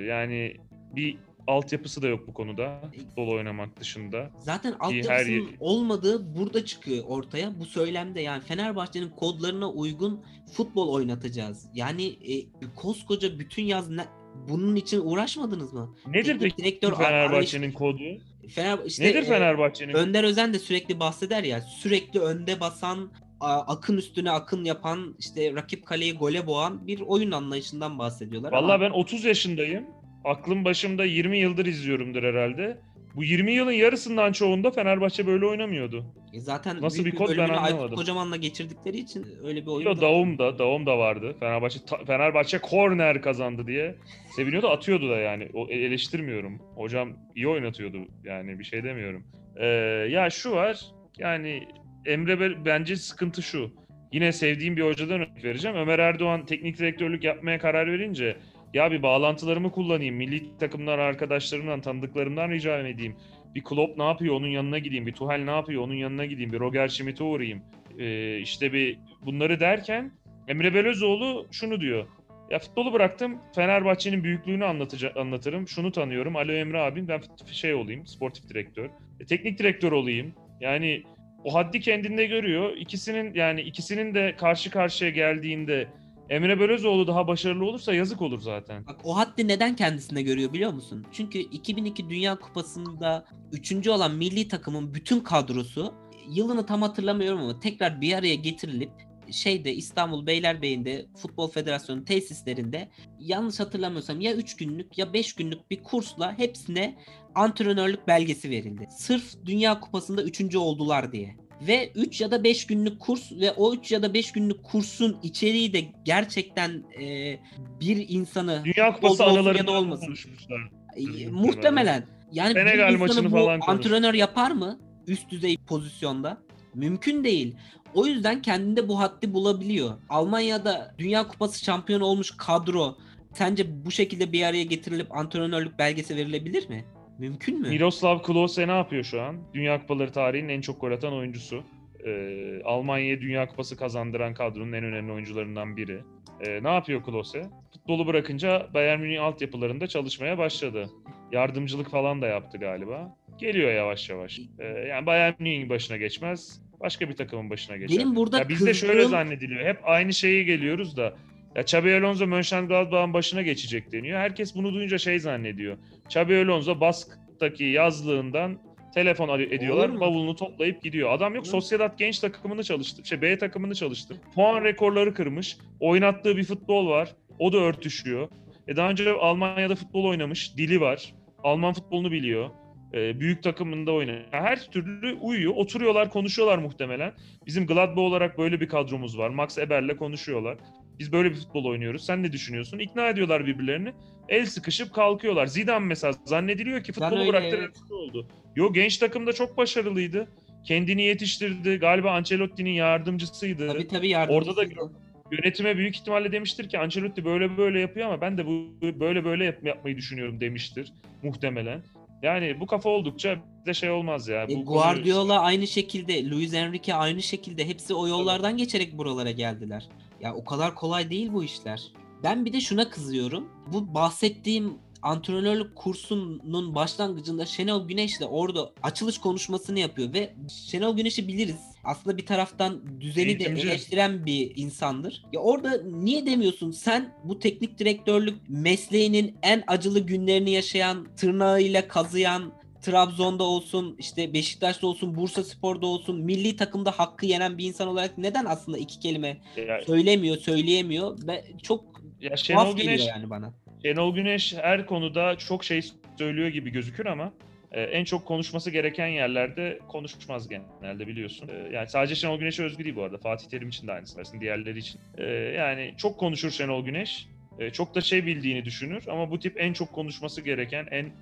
[0.09, 0.57] yani
[0.97, 2.81] bir altyapısı da yok bu konuda.
[2.99, 4.31] Futbol oynamak dışında.
[4.39, 7.61] Zaten her altyapısının yer- olmadığı burada çıkıyor ortaya.
[7.61, 10.25] Bu söylemde yani Fenerbahçe'nin kodlarına uygun
[10.57, 11.67] futbol oynatacağız.
[11.75, 12.45] Yani e,
[12.77, 14.07] koskoca bütün yaz ne-
[14.49, 15.97] bunun için uğraşmadınız mı?
[16.07, 18.03] Nedir Teknik peki direktör Fenerbahçe'nin arayış- kodu?
[18.49, 19.95] Fener, işte, Nedir e, Fenerbahçe'nin?
[19.95, 23.11] Önder Özen de sürekli bahseder ya sürekli önde basan
[23.47, 28.53] akın üstüne akın yapan işte rakip kaleyi gole boğan bir oyun anlayışından bahsediyorlar.
[28.53, 29.85] Vallahi ben 30 yaşındayım.
[30.25, 32.79] Aklım başımda 20 yıldır izliyorumdur herhalde.
[33.17, 36.05] Bu 20 yılın yarısından çoğunda Fenerbahçe böyle oynamıyordu.
[36.33, 37.97] E Zaten Nasıl bir kod ben bölümünü Aykut anlamadım.
[37.97, 39.87] Kocaman'la geçirdikleri için öyle bir oyun.
[39.97, 41.37] Da- Daum da, Daum da vardı.
[41.41, 43.95] Fenerbahçe Fenerbahçe korner kazandı diye
[44.37, 45.49] seviniyordu, atıyordu da yani.
[45.55, 46.59] O e- eleştirmiyorum.
[46.75, 49.25] Hocam iyi oynatıyordu yani bir şey demiyorum.
[49.57, 49.67] Ee,
[50.11, 50.81] ya şu var.
[51.19, 51.69] Yani
[52.07, 53.71] Emre bence sıkıntı şu.
[54.13, 55.77] Yine sevdiğim bir hocadan örnek vereceğim.
[55.77, 58.37] Ömer Erdoğan teknik direktörlük yapmaya karar verince
[58.75, 60.15] ya bir bağlantılarımı kullanayım.
[60.17, 63.17] Milli takımlar arkadaşlarımdan, tanıdıklarımdan rica edeyim.
[63.55, 65.07] Bir Klopp ne yapıyor onun yanına gideyim.
[65.07, 66.53] Bir Tuhel ne yapıyor onun yanına gideyim.
[66.53, 67.63] Bir Roger Schmidt'e uğrayayım.
[67.99, 70.13] Ee, işte bir bunları derken
[70.49, 72.07] Emre Belözoğlu şunu diyor.
[72.51, 73.39] Ya futbolu bıraktım.
[73.55, 75.69] Fenerbahçe'nin büyüklüğünü anlatıca- anlatırım.
[75.69, 76.37] Şunu tanıyorum.
[76.37, 77.21] Alo Emre abim ben
[77.53, 78.07] şey olayım.
[78.07, 78.85] Sportif direktör.
[79.21, 80.35] E, teknik direktör olayım.
[80.61, 81.03] Yani
[81.45, 82.77] o haddi kendinde görüyor.
[82.77, 85.89] İkisinin yani ikisinin de karşı karşıya geldiğinde
[86.31, 88.87] Emre Belözoğlu daha başarılı olursa yazık olur zaten.
[88.87, 91.07] Bak o haddi neden kendisinde görüyor biliyor musun?
[91.13, 93.89] Çünkü 2002 Dünya Kupası'nda 3.
[93.89, 95.95] olan milli takımın bütün kadrosu
[96.29, 98.91] yılını tam hatırlamıyorum ama tekrar bir araya getirilip
[99.33, 102.89] şeyde İstanbul Beylerbeyi'nde Futbol Federasyonu tesislerinde
[103.21, 106.99] yanlış hatırlamıyorsam ya 3 günlük ya 5 günlük bir kursla hepsine
[107.35, 108.89] antrenörlük belgesi verildi.
[108.99, 110.57] Sırf Dünya Kupası'nda 3.
[110.57, 111.37] oldular diye.
[111.67, 115.17] Ve 3 ya da 5 günlük kurs ve o 3 ya da 5 günlük kursun
[115.23, 117.37] içeriği de gerçekten e,
[117.81, 120.07] bir insanı Dünya Kupası futbolda olsun ya da anılarından olmasın.
[120.07, 120.61] konuşmuşlar.
[120.97, 122.07] e, muhtemelen.
[122.33, 126.39] yani bir Senegal insanı maçını bu antrenör yapar mı üst düzey pozisyonda?
[126.75, 127.57] Mümkün değil.
[127.95, 129.91] O yüzden kendinde bu haddi bulabiliyor.
[130.09, 132.97] Almanya'da Dünya Kupası şampiyonu olmuş kadro
[133.33, 136.85] sence bu şekilde bir araya getirilip antrenörlük belgesi verilebilir mi?
[137.19, 137.69] Mümkün mü?
[137.69, 139.37] Miroslav Klose ne yapıyor şu an?
[139.55, 141.65] Dünya Kupaları tarihinin en çok gol atan oyuncusu.
[142.07, 146.01] Ee, Almanya'ya Dünya Kupası kazandıran kadronun en önemli oyuncularından biri.
[146.41, 147.51] Ee, ne yapıyor Klose?
[147.73, 150.91] Futbolu bırakınca Bayern Münih altyapılarında çalışmaya başladı.
[151.33, 153.17] Yardımcılık falan da yaptı galiba.
[153.39, 154.41] Geliyor yavaş yavaş.
[154.59, 156.64] Ee, yani Bayern Münih'in başına geçmez.
[156.81, 157.99] Başka bir takımın başına geçer.
[157.99, 159.67] Benim burada ya bizde şöyle kızdığım- zannediliyor.
[159.67, 161.15] Hep aynı şeye geliyoruz da.
[161.57, 164.19] Ya Xabi Alonso Mönchengladbach'ın başına geçecek deniyor.
[164.19, 165.77] Herkes bunu duyunca şey zannediyor.
[166.07, 168.59] Xabi Alonso Bask'taki yazlığından
[168.95, 170.01] telefon ar- ediyorlar.
[170.01, 171.13] Bavulunu toplayıp gidiyor.
[171.13, 171.47] Adam yok.
[171.47, 173.05] Sociedad genç takımını çalıştı.
[173.05, 174.17] Şey B takımını çalıştı.
[174.35, 175.57] Puan rekorları kırmış.
[175.81, 177.15] Oynattığı bir futbol var.
[177.39, 178.29] O da örtüşüyor.
[178.69, 180.57] E daha önce Almanya'da futbol oynamış.
[180.57, 181.15] Dili var.
[181.43, 182.51] Alman futbolunu biliyor.
[182.95, 184.21] E, büyük takımında oynuyor.
[184.31, 185.53] Her türlü uyuyor.
[185.57, 187.13] Oturuyorlar, konuşuyorlar muhtemelen.
[187.47, 189.31] Bizim Gladbach olarak böyle bir kadromuz var.
[189.31, 190.59] Max Eber'le konuşuyorlar.
[190.99, 192.07] Biz böyle bir futbol oynuyoruz.
[192.07, 192.79] Sen ne düşünüyorsun?
[192.79, 193.93] İkna ediyorlar birbirlerini.
[194.29, 195.47] El sıkışıp kalkıyorlar.
[195.47, 197.77] Zidane mesela zannediliyor ki futbolu öyle, bıraktı evet.
[197.91, 198.29] oldu.
[198.57, 200.29] Yo genç takımda çok başarılıydı.
[200.67, 201.77] Kendini yetiştirdi.
[201.77, 203.69] Galiba Ancelotti'nin yardımcısıydı.
[203.69, 204.51] Tabii tabii yardımcısı.
[204.51, 204.91] Orada da
[205.33, 208.69] yönetime büyük ihtimalle demiştir ki Ancelotti böyle böyle yapıyor ama ben de bu
[209.01, 211.83] böyle böyle yap- yapmayı düşünüyorum demiştir muhtemelen.
[212.25, 214.43] Yani bu kafa oldukça de şey olmaz ya.
[214.43, 219.31] E, Bu konuyu- Guardiola aynı şekilde, Luis Enrique aynı şekilde hepsi o yollardan geçerek buralara
[219.31, 219.89] geldiler.
[220.21, 221.83] Ya o kadar kolay değil bu işler.
[222.23, 223.49] Ben bir de şuna kızıyorum.
[223.73, 224.75] Bu bahsettiğim
[225.05, 230.35] antrenörlük kursunun başlangıcında Şenol Güneş de orada açılış konuşmasını yapıyor ve
[230.71, 231.57] Şenol Güneş'i biliriz.
[231.85, 233.63] Aslında bir taraftan düzeni de Eğitimci.
[233.69, 235.25] eleştiren bir insandır.
[235.33, 242.53] Ya orada niye demiyorsun sen bu teknik direktörlük mesleğinin en acılı günlerini yaşayan, tırnağıyla kazıyan,
[242.83, 248.19] Trabzon'da olsun, işte Beşiktaş'ta olsun, Bursa Spor'da olsun, milli takımda hakkı yenen bir insan olarak
[248.19, 251.85] neden aslında iki kelime Ya, söylemiyor, söyleyemiyor ve çok
[252.21, 253.55] ya Şenol geliyor Güneş yani bana.
[253.85, 255.81] Şenol Güneş her konuda çok şey
[256.19, 257.33] söylüyor gibi gözükür ama
[257.73, 261.49] e, en çok konuşması gereken yerlerde konuşmaz genelde biliyorsun.
[261.49, 263.19] E, yani sadece Şenol Güneş'e özgü değil bu arada.
[263.19, 265.01] Fatih Terim için de aynısı dersin diğerleri için.
[265.19, 267.29] E, yani çok konuşur Şenol Güneş.
[267.73, 271.13] Çok da şey bildiğini düşünür ama bu tip en çok konuşması gereken, en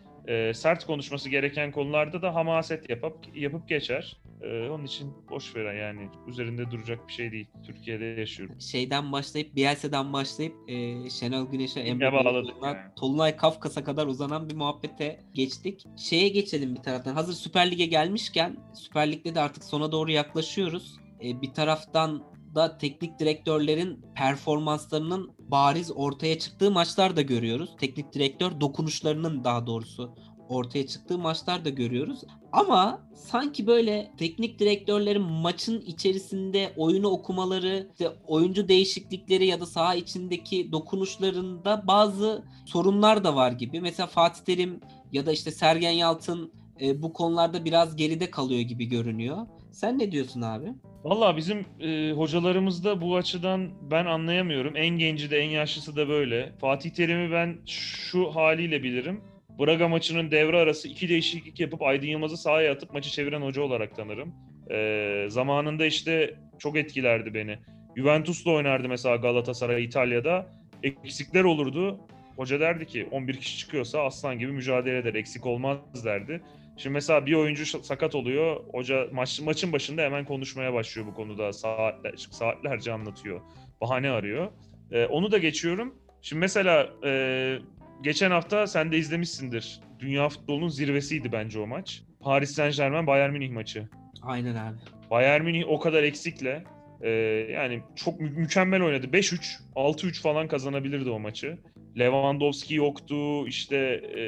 [0.52, 4.16] sert konuşması gereken konularda da hamaset yapıp yapıp geçer.
[4.42, 7.46] E, onun için boş ver yani üzerinde duracak bir şey değil.
[7.66, 8.60] Türkiye'de yaşıyorum.
[8.60, 12.94] Şeyden başlayıp, Bielse'den başlayıp e, Şenol Güneş'e, Emre Belezoğlu'na, yani.
[12.96, 15.84] Tolunay Kafkas'a kadar uzanan bir muhabbete geçtik.
[15.96, 17.14] Şeye geçelim bir taraftan.
[17.14, 20.96] Hazır Süper Lig'e gelmişken, Süper Lig'de de artık sona doğru yaklaşıyoruz.
[21.24, 27.76] E, bir taraftan da teknik direktörlerin performanslarının bariz ortaya çıktığı maçlar da görüyoruz.
[27.80, 30.14] Teknik direktör dokunuşlarının daha doğrusu
[30.52, 32.20] ortaya çıktığı maçlar da görüyoruz.
[32.52, 39.94] Ama sanki böyle teknik direktörlerin maçın içerisinde oyunu okumaları, işte oyuncu değişiklikleri ya da saha
[39.94, 43.80] içindeki dokunuşlarında bazı sorunlar da var gibi.
[43.80, 44.80] Mesela Fatih Terim
[45.12, 49.46] ya da işte Sergen Yalçın e, bu konularda biraz geride kalıyor gibi görünüyor.
[49.70, 50.66] Sen ne diyorsun abi?
[51.04, 54.76] Valla bizim e, hocalarımızda bu açıdan ben anlayamıyorum.
[54.76, 56.52] En genci de en yaşlısı da böyle.
[56.60, 59.20] Fatih Terim'i ben şu haliyle bilirim.
[59.62, 63.96] Braga maçının devre arası iki değişiklik yapıp Aydın Yılmaz'ı sahaya atıp maçı çeviren hoca olarak
[63.96, 64.34] tanırım.
[64.70, 67.58] E, zamanında işte çok etkilerdi beni.
[67.96, 70.46] Juventus'la oynardı mesela Galatasaray İtalya'da.
[70.82, 72.00] Eksikler olurdu.
[72.36, 75.14] Hoca derdi ki 11 kişi çıkıyorsa aslan gibi mücadele eder.
[75.14, 76.42] Eksik olmaz derdi.
[76.76, 78.60] Şimdi mesela bir oyuncu sakat oluyor.
[78.72, 81.52] Hoca maç, maçın başında hemen konuşmaya başlıyor bu konuda.
[81.52, 83.40] Saatler, saatlerce anlatıyor.
[83.80, 84.52] Bahane arıyor.
[84.92, 85.94] Ee, onu da geçiyorum.
[86.22, 87.58] Şimdi mesela e,
[88.02, 89.80] geçen hafta sen de izlemişsindir.
[89.98, 92.02] Dünya futbolunun zirvesiydi bence o maç.
[92.20, 93.88] Paris Saint Germain Bayern Münih maçı.
[94.22, 94.76] Aynen abi.
[95.10, 96.64] Bayern Münih o kadar eksikle
[97.00, 97.10] e,
[97.52, 99.06] yani çok mü- mükemmel oynadı.
[99.06, 101.58] 5-3, 6-3 falan kazanabilirdi o maçı.
[101.98, 103.76] Lewandowski yoktu, işte
[104.18, 104.22] e,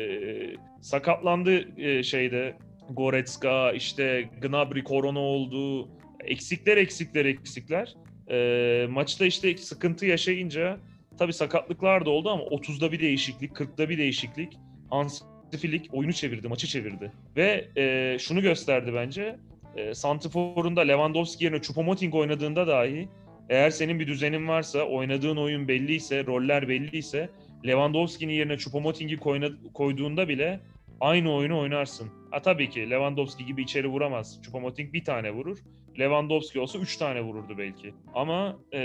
[0.80, 2.56] sakatlandı e, şeyde
[2.90, 5.88] Goretzka, işte Gnabry korona oldu.
[6.24, 7.94] Eksikler eksikler eksikler.
[8.30, 10.78] E, maçta işte sıkıntı yaşayınca
[11.18, 14.58] tabii sakatlıklar da oldu ama 30'da bir değişiklik, 40'da bir değişiklik.
[14.90, 15.22] Hans
[15.60, 17.12] Flick oyunu çevirdi, maçı çevirdi.
[17.36, 19.36] Ve e, şunu gösterdi bence.
[19.76, 23.08] E, Santifor'un da Lewandowski yerine Choupo-Moting oynadığında dahi
[23.48, 27.30] eğer senin bir düzenin varsa, oynadığın oyun belliyse, roller belliyse
[27.66, 30.60] Lewandowski'nin yerine Choupo-Moting'i koyna- koyduğunda bile
[31.00, 32.10] aynı oyunu oynarsın.
[32.34, 34.40] Ha tabii ki Lewandowski gibi içeri vuramaz.
[34.42, 35.58] Choupo-Moting bir tane vurur.
[35.98, 37.94] Lewandowski olsa 3 tane vururdu belki.
[38.14, 38.80] Ama e,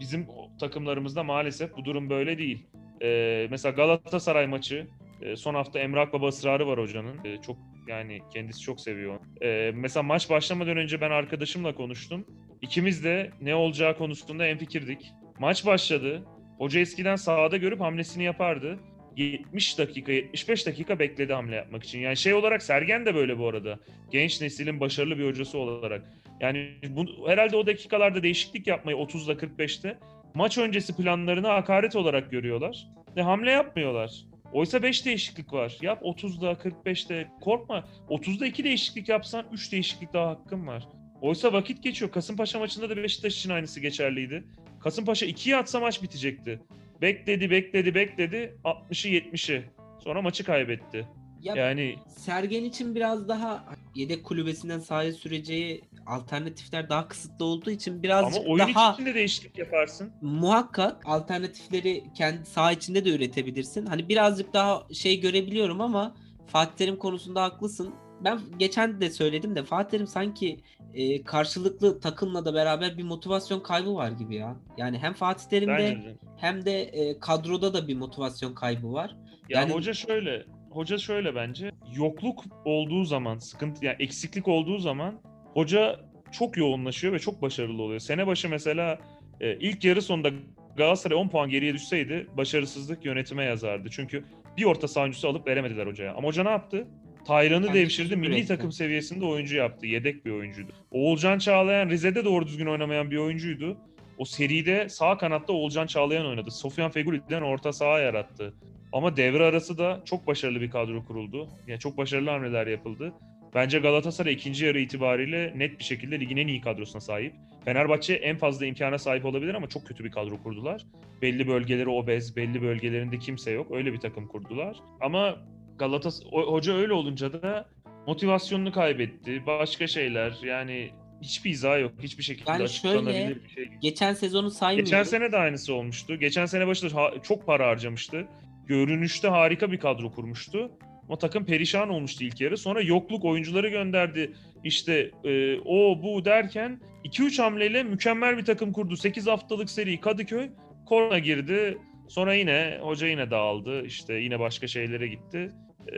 [0.00, 0.26] bizim
[0.60, 2.66] takımlarımızda maalesef bu durum böyle değil.
[3.02, 4.86] E, mesela Galatasaray maçı
[5.22, 7.24] e, son hafta Emre Akbaba ısrarı var hocanın.
[7.24, 7.56] E, çok
[7.88, 9.20] yani kendisi çok seviyor.
[9.42, 12.26] E, mesela maç başlamadan önce ben arkadaşımla konuştum.
[12.62, 15.12] İkimiz de ne olacağı konusunda enfikirdik.
[15.38, 16.24] Maç başladı.
[16.58, 18.78] Hoca eskiden sahada görüp hamlesini yapardı.
[19.16, 21.98] 70 dakika, 75 dakika bekledi hamle yapmak için.
[21.98, 23.78] Yani şey olarak Sergen de böyle bu arada.
[24.10, 26.02] Genç neslin başarılı bir hocası olarak.
[26.40, 29.98] Yani bu, herhalde o dakikalarda değişiklik yapmayı 30'da 45'te
[30.34, 32.86] maç öncesi planlarını hakaret olarak görüyorlar.
[33.16, 34.24] Ve hamle yapmıyorlar.
[34.52, 35.78] Oysa 5 değişiklik var.
[35.82, 37.84] Yap 30'da 45'te korkma.
[38.08, 40.88] 30'da 2 değişiklik yapsan 3 değişiklik daha hakkın var.
[41.20, 42.10] Oysa vakit geçiyor.
[42.10, 44.44] Kasımpaşa maçında da Beşiktaş için aynısı geçerliydi.
[44.80, 46.60] Kasımpaşa 2'ye atsa maç bitecekti.
[47.02, 48.58] Bekledi, bekledi, bekledi.
[48.64, 49.64] 60'ı 70'i.
[50.04, 51.08] Sonra maçı kaybetti.
[51.42, 57.92] Ya Yani Sergen için biraz daha yedek kulübesinden sahaya süreceği alternatifler daha kısıtlı olduğu için
[57.92, 60.12] ama birazcık oyun daha içinde değişiklik yaparsın.
[60.22, 63.86] muhakkak alternatifleri kendi saha içinde de üretebilirsin.
[63.86, 66.14] Hani birazcık daha şey görebiliyorum ama
[66.46, 67.94] Fatih Terim konusunda haklısın.
[68.24, 70.60] Ben geçen de söyledim de Fatih Terim sanki
[70.94, 74.56] e, karşılıklı takımla da beraber bir motivasyon kaybı var gibi ya.
[74.76, 79.16] Yani hem Fatih Terim'de hem de e, kadroda da bir motivasyon kaybı var.
[79.48, 81.70] Ya Yani- hoca şöyle, hoca şöyle bence.
[81.94, 85.20] Yokluk olduğu zaman, sıkıntı yani eksiklik olduğu zaman
[85.54, 86.00] hoca
[86.32, 88.00] çok yoğunlaşıyor ve çok başarılı oluyor.
[88.00, 88.98] Sene başı mesela
[89.40, 90.30] e, ilk yarı sonunda
[90.76, 93.88] Galatasaray 10 puan geriye düşseydi başarısızlık yönetime yazardı.
[93.90, 94.24] Çünkü
[94.56, 96.14] bir orta sahancısı alıp veremediler hocaya.
[96.14, 96.86] Ama hoca ne yaptı?
[97.24, 98.16] Tayran'ı Bence devşirdi.
[98.16, 98.48] Milli üretti.
[98.48, 99.86] takım seviyesinde oyuncu yaptı.
[99.86, 100.72] Yedek bir oyuncuydu.
[100.90, 103.76] Oğulcan Çağlayan Rize'de doğru düzgün oynamayan bir oyuncuydu.
[104.18, 106.50] O seride sağ kanatta Oğulcan Çağlayan oynadı.
[106.50, 108.54] Sofyan Fegüli'den orta saha yarattı.
[108.92, 111.48] Ama devre arası da çok başarılı bir kadro kuruldu.
[111.66, 113.12] Yani çok başarılı hamleler yapıldı.
[113.54, 117.34] Bence Galatasaray ikinci yarı itibariyle net bir şekilde ligin en iyi kadrosuna sahip.
[117.64, 120.86] Fenerbahçe en fazla imkana sahip olabilir ama çok kötü bir kadro kurdular.
[121.22, 123.66] Belli bölgeleri obez, belli bölgelerinde kimse yok.
[123.70, 124.76] Öyle bir takım kurdular.
[125.00, 125.36] Ama
[125.80, 127.68] Galatasaray hoca öyle olunca da
[128.06, 129.46] motivasyonunu kaybetti.
[129.46, 130.90] Başka şeyler yani
[131.22, 131.92] hiçbir izah yok.
[132.02, 133.68] Hiçbir şekilde Yani şöyle, bir şey.
[133.80, 134.84] Geçen sezonu saymıyorum.
[134.84, 136.16] Geçen sene de aynısı olmuştu.
[136.16, 138.26] Geçen sene başında çok para harcamıştı.
[138.66, 140.70] Görünüşte harika bir kadro kurmuştu.
[141.08, 142.56] Ama takım perişan olmuştu ilk yarı.
[142.56, 144.32] Sonra yokluk oyuncuları gönderdi.
[144.64, 148.96] İşte e, o bu derken 2-3 hamleyle mükemmel bir takım kurdu.
[148.96, 150.50] 8 haftalık seri Kadıköy.
[150.86, 151.78] Korona girdi.
[152.08, 153.86] Sonra yine hoca yine dağıldı.
[153.86, 155.52] İşte yine başka şeylere gitti.
[155.92, 155.96] E,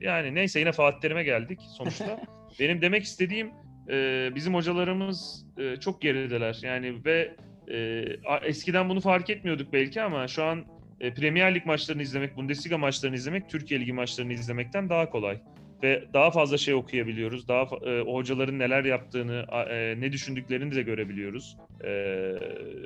[0.00, 2.20] yani neyse yine Fatih Terim'e geldik sonuçta.
[2.60, 3.50] Benim demek istediğim
[3.88, 6.58] e, bizim hocalarımız e, çok gerideler.
[6.62, 7.36] Yani ve
[7.68, 8.04] e,
[8.42, 10.64] eskiden bunu fark etmiyorduk belki ama şu an
[11.00, 15.40] e, Premier Lig maçlarını izlemek, Bundesliga maçlarını izlemek, Türkiye Ligi maçlarını izlemekten daha kolay.
[15.82, 17.48] Ve daha fazla şey okuyabiliyoruz.
[17.48, 21.56] Daha e, o hocaların neler yaptığını, e, ne düşündüklerini de görebiliyoruz.
[21.84, 22.32] E,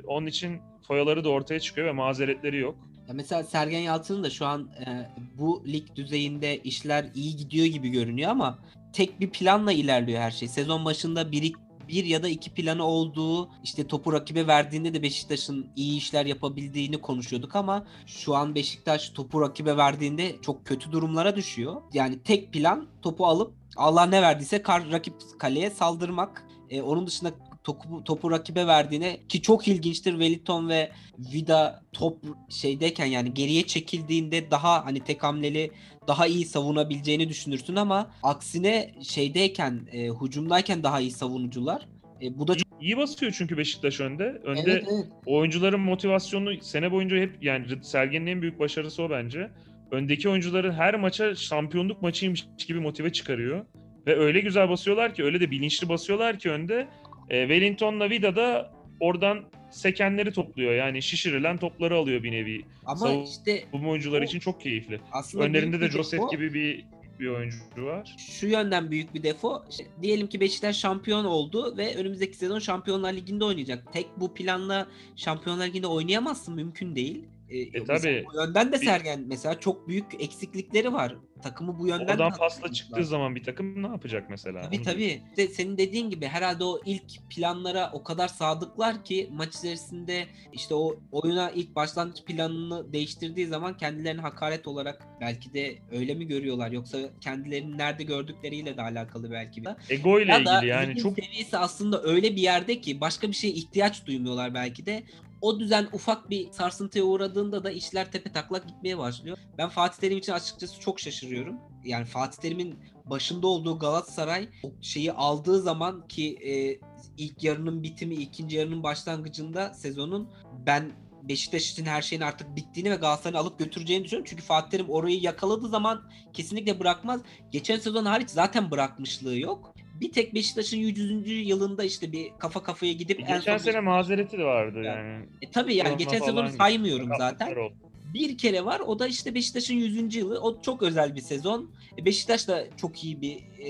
[0.07, 2.77] onun için foyaları da ortaya çıkıyor ve mazeretleri yok.
[3.07, 7.89] Ya mesela Sergen Yalçın'ın da şu an e, bu lig düzeyinde işler iyi gidiyor gibi
[7.89, 8.59] görünüyor ama
[8.93, 10.47] tek bir planla ilerliyor her şey.
[10.47, 11.53] Sezon başında bir,
[11.87, 17.01] bir ya da iki planı olduğu işte topu rakibe verdiğinde de Beşiktaş'ın iyi işler yapabildiğini
[17.01, 21.81] konuşuyorduk ama şu an Beşiktaş topu rakibe verdiğinde çok kötü durumlara düşüyor.
[21.93, 26.47] Yani tek plan topu alıp Allah ne verdiyse kar, rakip kaleye saldırmak.
[26.69, 27.31] E, onun dışında
[27.65, 32.17] topu, topu rakibe verdiğine ki çok ilginçtir Wellington ve Vida top
[32.49, 35.71] şeydeyken yani geriye çekildiğinde daha hani tek hamleli
[36.07, 41.87] daha iyi savunabileceğini düşünürsün ama aksine şeydeyken e, hücumdayken daha iyi savunucular.
[42.21, 44.23] E, bu da çok İyi basıyor çünkü Beşiktaş önde.
[44.23, 45.05] Önde evet, evet.
[45.25, 49.49] oyuncuların motivasyonu sene boyunca hep yani Sergen'in en büyük başarısı o bence.
[49.91, 53.65] Öndeki oyuncuların her maça şampiyonluk maçıymış gibi motive çıkarıyor.
[54.07, 56.87] Ve öyle güzel basıyorlar ki öyle de bilinçli basıyorlar ki önde.
[57.29, 60.73] E, Wellington'la Vida da oradan sekenleri topluyor.
[60.73, 62.61] Yani şişirilen topları alıyor bir nevi.
[62.85, 64.99] Ama Savunma işte Bu oyuncular O- için çok keyifli.
[65.37, 66.85] Önlerinde de Joseph defo- gibi bir
[67.19, 68.15] bir oyuncu var.
[68.17, 69.63] şu yönden büyük bir defo.
[69.71, 73.93] İşte diyelim ki Beşiktaş şampiyon oldu ve önümüzdeki sezon Şampiyonlar Ligi'nde oynayacak.
[73.93, 77.25] Tek bu planla Şampiyonlar Ligi'nde oynayamazsın mümkün değil.
[77.49, 77.85] E, tabii.
[77.87, 81.15] mesela Bu yönden de Bir- Sergen mesela çok büyük eksiklikleri var.
[81.43, 83.09] Takımı bu yönden Oradan pasla çıktığı lazım.
[83.09, 84.61] zaman bir takım ne yapacak mesela?
[84.61, 85.21] Tabii Onu tabii.
[85.29, 90.75] İşte senin dediğin gibi herhalde o ilk planlara o kadar sadıklar ki maç içerisinde işte
[90.75, 96.71] o oyuna ilk başlangıç planını değiştirdiği zaman kendilerini hakaret olarak belki de öyle mi görüyorlar
[96.71, 99.65] yoksa kendilerini nerede gördükleriyle de alakalı belki.
[99.65, 99.75] de.
[99.89, 103.53] Ego ile Ya ilgili yani çok seviyesi aslında öyle bir yerde ki başka bir şeye
[103.53, 105.03] ihtiyaç duymuyorlar belki de.
[105.45, 109.37] O düzen ufak bir sarsıntıya uğradığında da işler tepe taklak gitmeye başlıyor.
[109.57, 111.55] Ben Fatih Terim için açıkçası çok şaşırıyorum.
[111.83, 114.49] Yani Fatih Terim'in başında olduğu Galatasaray
[114.81, 116.79] şeyi aldığı zaman ki e,
[117.17, 120.29] ilk yarının bitimi, ikinci yarının başlangıcında sezonun
[120.65, 120.91] ben
[121.23, 124.29] Beşiktaş her şeyin artık bittiğini ve Galatasaray'ı alıp götüreceğini düşünüyorum.
[124.29, 127.21] Çünkü Fatih Terim orayı yakaladığı zaman kesinlikle bırakmaz.
[127.51, 129.74] Geçen sezon hariç zaten bırakmışlığı yok.
[130.01, 131.47] Bir tek Beşiktaş'ın 100.
[131.49, 135.07] yılında işte bir kafa kafaya gidip en geçen son sene mazereti de vardı Yani.
[135.09, 135.25] yani.
[135.41, 137.55] e, tabii yani Korona geçen sezonu saymıyorum zaten.
[137.55, 137.73] oldu.
[138.15, 140.15] Bir kere var o da işte Beşiktaş'ın 100.
[140.15, 140.39] yılı.
[140.41, 141.71] O çok özel bir sezon.
[141.99, 143.69] E, Beşiktaş da çok iyi bir e,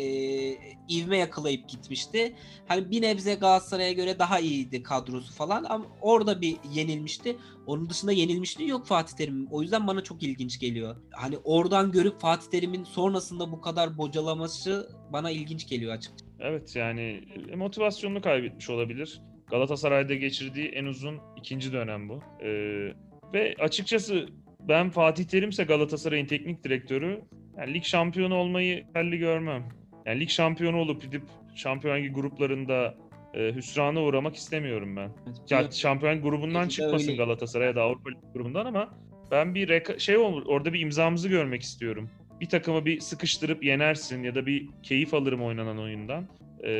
[0.89, 2.35] ivme yakalayıp gitmişti.
[2.67, 7.35] Hani bir nebze Galatasaray'a göre daha iyiydi kadrosu falan ama orada bir yenilmişti.
[7.67, 9.47] Onun dışında yenilmişliği yok Fatih Terim'in.
[9.51, 10.95] O yüzden bana çok ilginç geliyor.
[11.11, 16.25] Hani oradan görüp Fatih Terim'in sonrasında bu kadar bocalaması bana ilginç geliyor açıkçası.
[16.39, 19.21] Evet yani e, motivasyonunu kaybetmiş olabilir.
[19.47, 22.19] Galatasaray'da geçirdiği en uzun ikinci dönem bu.
[22.43, 22.93] Ee,
[23.33, 24.25] ve açıkçası
[24.59, 27.21] ben Fatih Terim'se Galatasaray'ın teknik direktörü
[27.57, 29.69] yani lig şampiyonu olmayı belli görmem.
[30.05, 31.23] Yani lig şampiyonu olup gidip
[31.55, 32.95] Şampiyon Ligi gruplarında
[33.33, 35.11] e, hüsrana uğramak istemiyorum ben.
[35.49, 37.17] Ya şampiyon grubundan çıkmasın öyle.
[37.17, 38.89] Galatasaray ya da Avrupa Ligi grubundan ama
[39.31, 42.09] ben bir reka- şey olur orada bir imzamızı görmek istiyorum.
[42.41, 46.27] Bir takımı bir sıkıştırıp yenersin ya da bir keyif alırım oynanan oyundan.
[46.63, 46.71] Ee,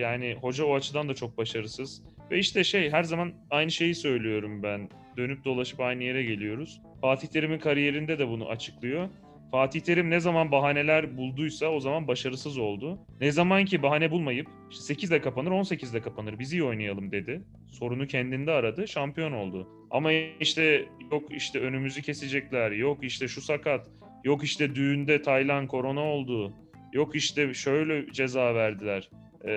[0.00, 2.02] yani hoca o açıdan da çok başarısız.
[2.30, 4.88] Ve işte şey her zaman aynı şeyi söylüyorum ben.
[5.16, 6.80] Dönüp dolaşıp aynı yere geliyoruz.
[7.00, 9.08] Fatih Terim'in kariyerinde de bunu açıklıyor.
[9.50, 12.98] Fatih Terim ne zaman bahaneler bulduysa o zaman başarısız oldu.
[13.20, 17.42] Ne zaman ki bahane bulmayıp işte 8'de kapanır 18'de kapanır biz iyi oynayalım dedi.
[17.68, 19.68] Sorunu kendinde aradı şampiyon oldu.
[19.90, 23.90] Ama işte yok işte önümüzü kesecekler yok işte şu sakat
[24.24, 26.54] yok işte düğünde Taylan korona oldu
[26.92, 29.10] yok işte şöyle ceza verdiler.
[29.44, 29.52] Ee,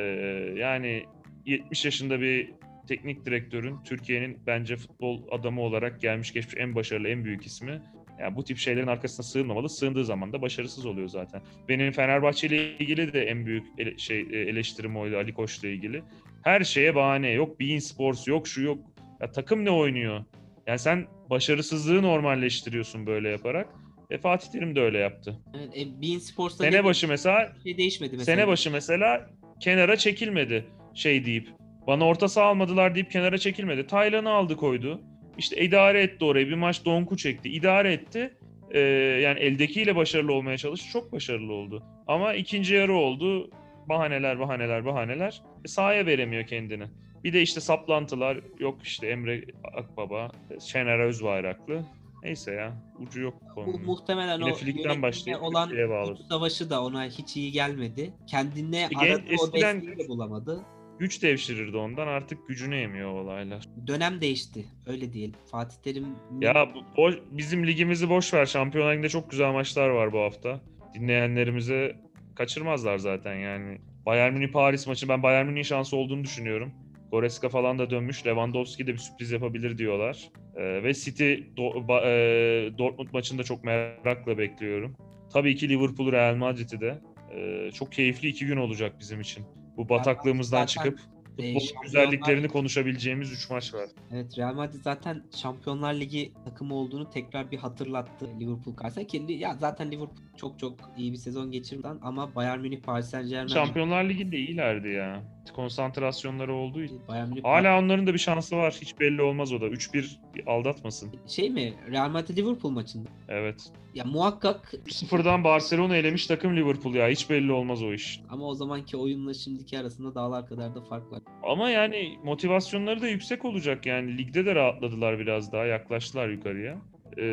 [0.58, 1.06] yani
[1.46, 2.52] 70 yaşında bir
[2.90, 7.82] teknik direktörün Türkiye'nin bence futbol adamı olarak gelmiş geçmiş en başarılı en büyük ismi
[8.20, 9.70] yani bu tip şeylerin arkasına sığınmamalı.
[9.70, 11.42] Sığındığı zaman da başarısız oluyor zaten.
[11.70, 16.04] Benim Fenerbahçe ile ilgili de en büyük ele, şey eleştirim oydu Ali Koç'la ilgili.
[16.44, 17.32] Her şeye bahane.
[17.32, 18.80] Yok Bein Sports, yok şu yok.
[19.22, 20.26] Ya takım ne oynuyor?
[20.68, 23.68] Yani sen başarısızlığı normalleştiriyorsun böyle yaparak.
[24.10, 25.40] E Fatih Terim de öyle yaptı.
[25.58, 28.36] Evet, e, Bein Sports'ta Sene başı mesela şey değişmedi mesela.
[28.36, 29.30] sene başı mesela
[29.60, 31.59] kenara çekilmedi şey deyip.
[31.90, 33.88] Bana orta saha almadılar deyip kenara çekilmedi.
[33.88, 35.02] Taylan'ı aldı koydu.
[35.38, 36.48] İşte idare etti orayı.
[36.48, 37.50] Bir maç donku çekti.
[37.50, 38.34] İdare etti.
[38.72, 38.80] Ee,
[39.24, 40.88] yani eldekiyle başarılı olmaya çalıştı.
[40.94, 41.84] Çok başarılı oldu.
[42.08, 43.50] Ama ikinci yarı oldu.
[43.90, 45.42] Bahaneler, bahaneler, bahaneler.
[45.66, 46.84] E, sahaya veremiyor kendini.
[47.24, 48.38] Bir de işte saplantılar.
[48.60, 49.44] Yok işte Emre
[49.78, 50.32] Akbaba,
[50.68, 51.82] Şener Özbayraklı.
[52.24, 52.74] Neyse ya.
[53.00, 53.86] Ucu yok bu Bu konunun.
[53.86, 56.18] muhtemelen Yine o yönetimle başlayıp olan şeye bağlı.
[56.30, 58.14] savaşı da ona hiç iyi gelmedi.
[58.28, 60.62] Kendine gen- aradığı o eskiden- desteği de bulamadı.
[61.00, 62.08] Güç devşirirdi ondan.
[62.08, 63.64] Artık gücünü yemiyor o olaylar.
[63.88, 64.66] Dönem değişti.
[64.88, 65.36] Öyle diyelim.
[65.52, 66.06] Fatih Terim
[66.42, 68.46] Ya bu- boş, bizim ligimizi boş ver.
[68.46, 70.62] Şampiyonlar Ligi'nde çok güzel maçlar var bu hafta.
[70.94, 71.96] Dinleyenlerimize
[72.36, 73.78] kaçırmazlar zaten yani.
[74.06, 76.72] Bayern Münih Paris maçı ben Bayern Münih'in şansı olduğunu düşünüyorum.
[77.12, 78.26] Goretzka falan da dönmüş.
[78.26, 80.30] Lewandowski de bir sürpriz yapabilir diyorlar.
[80.56, 84.96] Ee, ve City Do- ba- e, Dortmund maçını da çok merakla bekliyorum.
[85.34, 87.02] Tabii ki Liverpool Real Madrid'i de.
[87.36, 89.46] Ee, çok keyifli iki gün olacak bizim için.
[89.80, 91.00] Bu bataklığımızdan zaten, çıkıp
[91.38, 93.90] e, futbol güzelliklerini konuşabileceğimiz 3 maç var.
[94.12, 99.08] Evet Real Madrid zaten Şampiyonlar Ligi takımı olduğunu tekrar bir hatırlattı Liverpool karşısında.
[99.08, 103.48] Ki ya zaten Liverpool çok çok iyi bir sezon geçirdi ama Bayern Münih Paris Saint-Germain
[103.48, 105.24] Şampiyonlar Ligi'nde iyilerdi ya.
[105.52, 107.02] Konsantrasyonları olduğu için.
[107.08, 108.78] Bayern Münih Hala onların da bir şansı var.
[108.82, 109.66] Hiç belli olmaz o da.
[109.68, 111.12] 3-1 aldatmasın.
[111.28, 113.10] şey mi Real Madrid Liverpool maçında.
[113.30, 113.72] Evet.
[113.94, 117.08] Ya muhakkak 0'dan Barcelona elemiş takım Liverpool ya.
[117.08, 118.22] Hiç belli olmaz o iş.
[118.30, 121.22] ama o zamanki oyunla şimdiki arasında dağlar kadar da fark var.
[121.44, 124.18] Ama yani motivasyonları da yüksek olacak yani.
[124.18, 125.66] Ligde de rahatladılar biraz daha.
[125.66, 126.78] Yaklaştılar yukarıya.
[127.18, 127.24] Ee,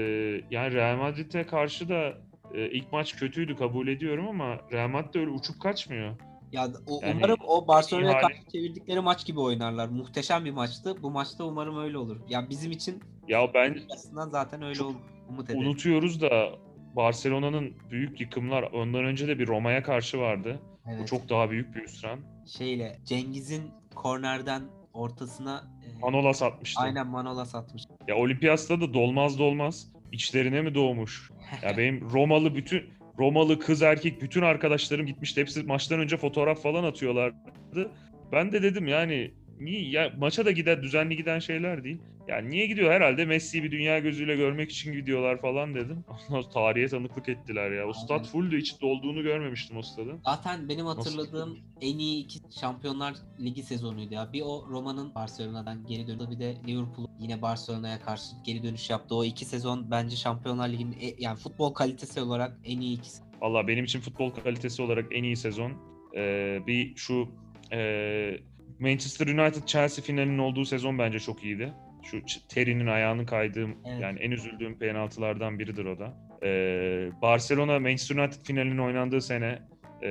[0.51, 2.19] yani Real Madrid'e karşı da
[2.55, 6.13] e, ilk maç kötüydü kabul ediyorum ama Real Madrid de öyle uçup kaçmıyor.
[6.57, 9.89] Ya o, Yani umarım o Barcelona'ya karşı çevirdikleri maç gibi oynarlar.
[9.89, 11.03] Muhteşem bir maçtı.
[11.03, 12.17] Bu maçta umarım öyle olur.
[12.29, 14.95] Ya bizim için Ya ben aslında zaten öyle olur.
[15.29, 15.61] Umut ederim.
[15.67, 16.49] unutuyoruz da
[16.97, 20.61] Barcelona'nın büyük yıkımlar ondan önce de bir Roma'ya karşı vardı.
[20.87, 21.09] Bu Evet.
[21.09, 22.21] çok daha büyük bir hüsran.
[22.59, 26.83] Şeyle Cengiz'in kornerden ortasına e, Manolas atmıştı.
[26.83, 27.83] aynen Manola satmış.
[28.09, 31.31] Ya Olimpiyat'ta da dolmaz dolmaz içlerine mi doğmuş?
[31.63, 35.41] Ya benim Romalı bütün Romalı kız erkek bütün arkadaşlarım gitmişti.
[35.41, 37.91] Hepsi maçtan önce fotoğraf falan atıyorlardı.
[38.33, 41.99] Ben de dedim yani niye ya maça da gider düzenli giden şeyler değil.
[42.29, 46.05] Yani niye gidiyor herhalde Messi'yi bir dünya gözüyle görmek için gidiyorlar falan dedim.
[46.29, 47.89] Sonra tarihe tanıklık ettiler ya.
[47.89, 50.21] O stat fulldü hiç dolduğunu görmemiştim o stadın.
[50.25, 54.33] Zaten benim hatırladığım en iyi iki Şampiyonlar Ligi sezonuydu ya.
[54.33, 59.15] Bir o Roma'nın Barcelona'dan geri döndü bir de Liverpool yine Barcelona'ya karşı geri dönüş yaptı.
[59.15, 63.23] O iki sezon bence Şampiyonlar Ligi'nin e- yani futbol kalitesi olarak en iyi ikisi.
[63.41, 65.73] Valla benim için futbol kalitesi olarak en iyi sezon.
[66.17, 67.29] Ee, bir şu
[67.73, 68.39] e,
[68.79, 71.73] Manchester United Chelsea finalinin olduğu sezon bence çok iyiydi.
[72.03, 74.01] Şu Terry'nin ayağını kaydığım Evet.
[74.01, 76.15] yani en üzüldüğüm penaltılardan biridir o da.
[76.43, 79.59] Ee, Barcelona Manchester United finalinin oynandığı sene
[80.03, 80.09] e,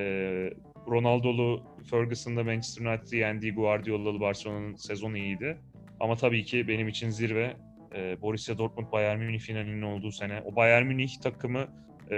[0.88, 5.58] Ronaldo'lu Ferguson'da Manchester United'ı yendiği Guardiola'lı Barcelona'nın sezonu iyiydi.
[6.00, 7.56] Ama tabii ki benim için zirve
[7.96, 10.42] e, Borussia Dortmund Bayern Münih finalinin olduğu sene.
[10.44, 11.66] O Bayern Münih takımı
[12.10, 12.16] e,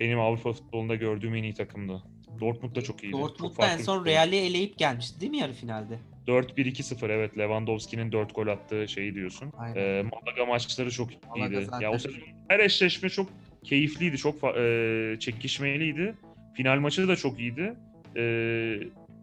[0.00, 2.02] benim Avrupa futbolunda gördüğüm en iyi takımdı.
[2.40, 3.12] Dortmund da çok iyiydi.
[3.12, 4.04] çok Dortmund'da en son.
[4.04, 5.98] Real'i eleyip gelmişti değil mi yarı finalde?
[6.26, 9.52] 4-1-2-0 evet Lewandowski'nin 4 gol attığı şeyi diyorsun.
[9.58, 9.76] Aynen.
[9.80, 11.64] E, Malaga maçları çok Malaga iyiydi.
[11.64, 12.18] zaten- Ya o sezon
[12.48, 13.26] her eşleşme çok
[13.64, 16.14] keyifliydi, çok e, çekişmeliydi.
[16.54, 17.74] Final maçı da çok iyiydi.
[18.16, 18.22] E,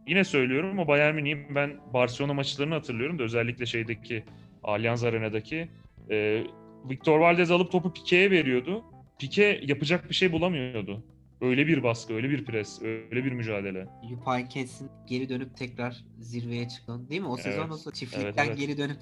[0.08, 4.24] yine söylüyorum o Bayern Münih'in ben Barcelona maçlarını hatırlıyorum da özellikle şeydeki
[4.64, 5.68] Allianz Arena'daki
[6.12, 6.44] e,
[6.90, 8.84] Victor Valdez alıp topu Pique'ye veriyordu.
[9.20, 11.04] Pique yapacak bir şey bulamıyordu.
[11.42, 13.88] Öyle bir baskı, öyle bir pres, öyle bir mücadele.
[14.10, 17.28] Jupp Heynckes'in geri dönüp tekrar zirveye çıkan değil mi?
[17.28, 17.88] O sezon Evet.
[17.88, 18.58] o çiftlikten Evet, evet.
[18.58, 18.98] geri dönüp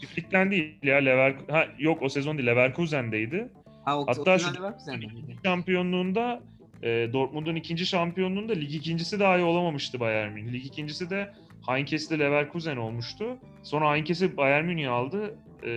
[0.00, 3.48] Çiftlikten değil ya Lever ha yok o sezon değil Leverkusen'deydi.
[3.84, 5.36] ha, o, Hatta o şu- sezon Leverkusen'de miydi?
[5.44, 6.42] şampiyonluğunda
[6.82, 10.52] e, Dortmund'un ikinci şampiyonluğunda lig ikincisi dahi olamamıştı Bayern Münih.
[10.52, 11.32] Lig ikincisi de
[11.68, 13.36] Heinkes'le Leverkusen olmuştu.
[13.62, 15.34] Sonra Heinkes'i Bayern Münih aldı.
[15.64, 15.70] E,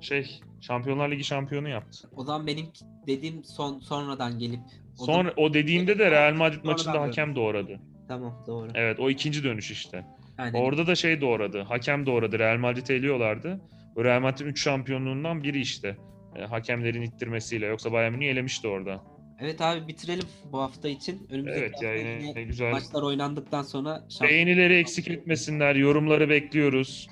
[0.00, 2.08] şey Şampiyonlar Ligi şampiyonu yaptı.
[2.16, 2.66] O zaman benim
[3.06, 4.60] dediğim son sonradan gelip
[4.98, 7.80] o da- o dediğimde de Real Madrid maçında hakem doğradı.
[8.08, 8.68] Tamam doğru.
[8.74, 10.04] Evet o ikinci dönüş işte.
[10.38, 10.60] Aynen.
[10.60, 11.60] Orada da şey doğradı.
[11.62, 12.38] Hakem doğradı.
[12.38, 13.60] Real Madrid'i eliyorlardı.
[13.96, 15.96] O Real Madrid'in 3 şampiyonluğundan biri işte.
[16.36, 17.66] E, hakemlerin ittirmesiyle.
[17.66, 19.00] Yoksa Bayern Münih elemişti orada.
[19.40, 21.26] Evet abi bitirelim bu hafta için.
[21.30, 22.70] Önümüzdeki Evet ya hafta yine yine güzel.
[22.70, 25.74] maçlar oynandıktan sonra şampiyon Beğenileri eksik etmesinler.
[25.74, 27.08] Yorumları bekliyoruz.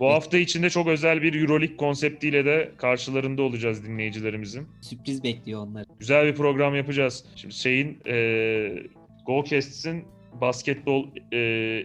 [0.00, 4.68] Bu hafta içinde çok özel bir Euroleague konseptiyle de karşılarında olacağız dinleyicilerimizin.
[4.80, 5.84] sürpriz bekliyor onları.
[5.98, 7.24] Güzel bir program yapacağız.
[7.36, 8.82] Şimdi şeyin e,
[9.26, 10.04] Goalcast'in
[10.40, 11.38] basketbol e,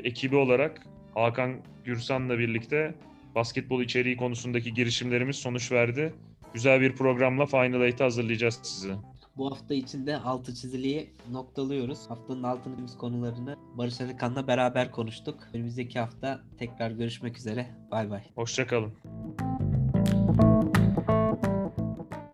[0.04, 1.56] ekibi olarak Hakan
[1.86, 2.96] Gürsan'la birlikte
[3.36, 6.14] basketbol içeriği konusundaki girişimlerimiz sonuç verdi.
[6.54, 8.94] Güzel bir programla Final Eight'i hazırlayacağız sizi.
[9.38, 12.10] Bu hafta içinde altı çiziliği noktalıyoruz.
[12.10, 15.40] Haftanın altını çizdiğimiz konularını Barış Arıkan'la beraber konuştuk.
[15.54, 17.68] Önümüzdeki hafta tekrar görüşmek üzere.
[17.92, 18.24] Bay bay.
[18.36, 18.94] Hoşçakalın.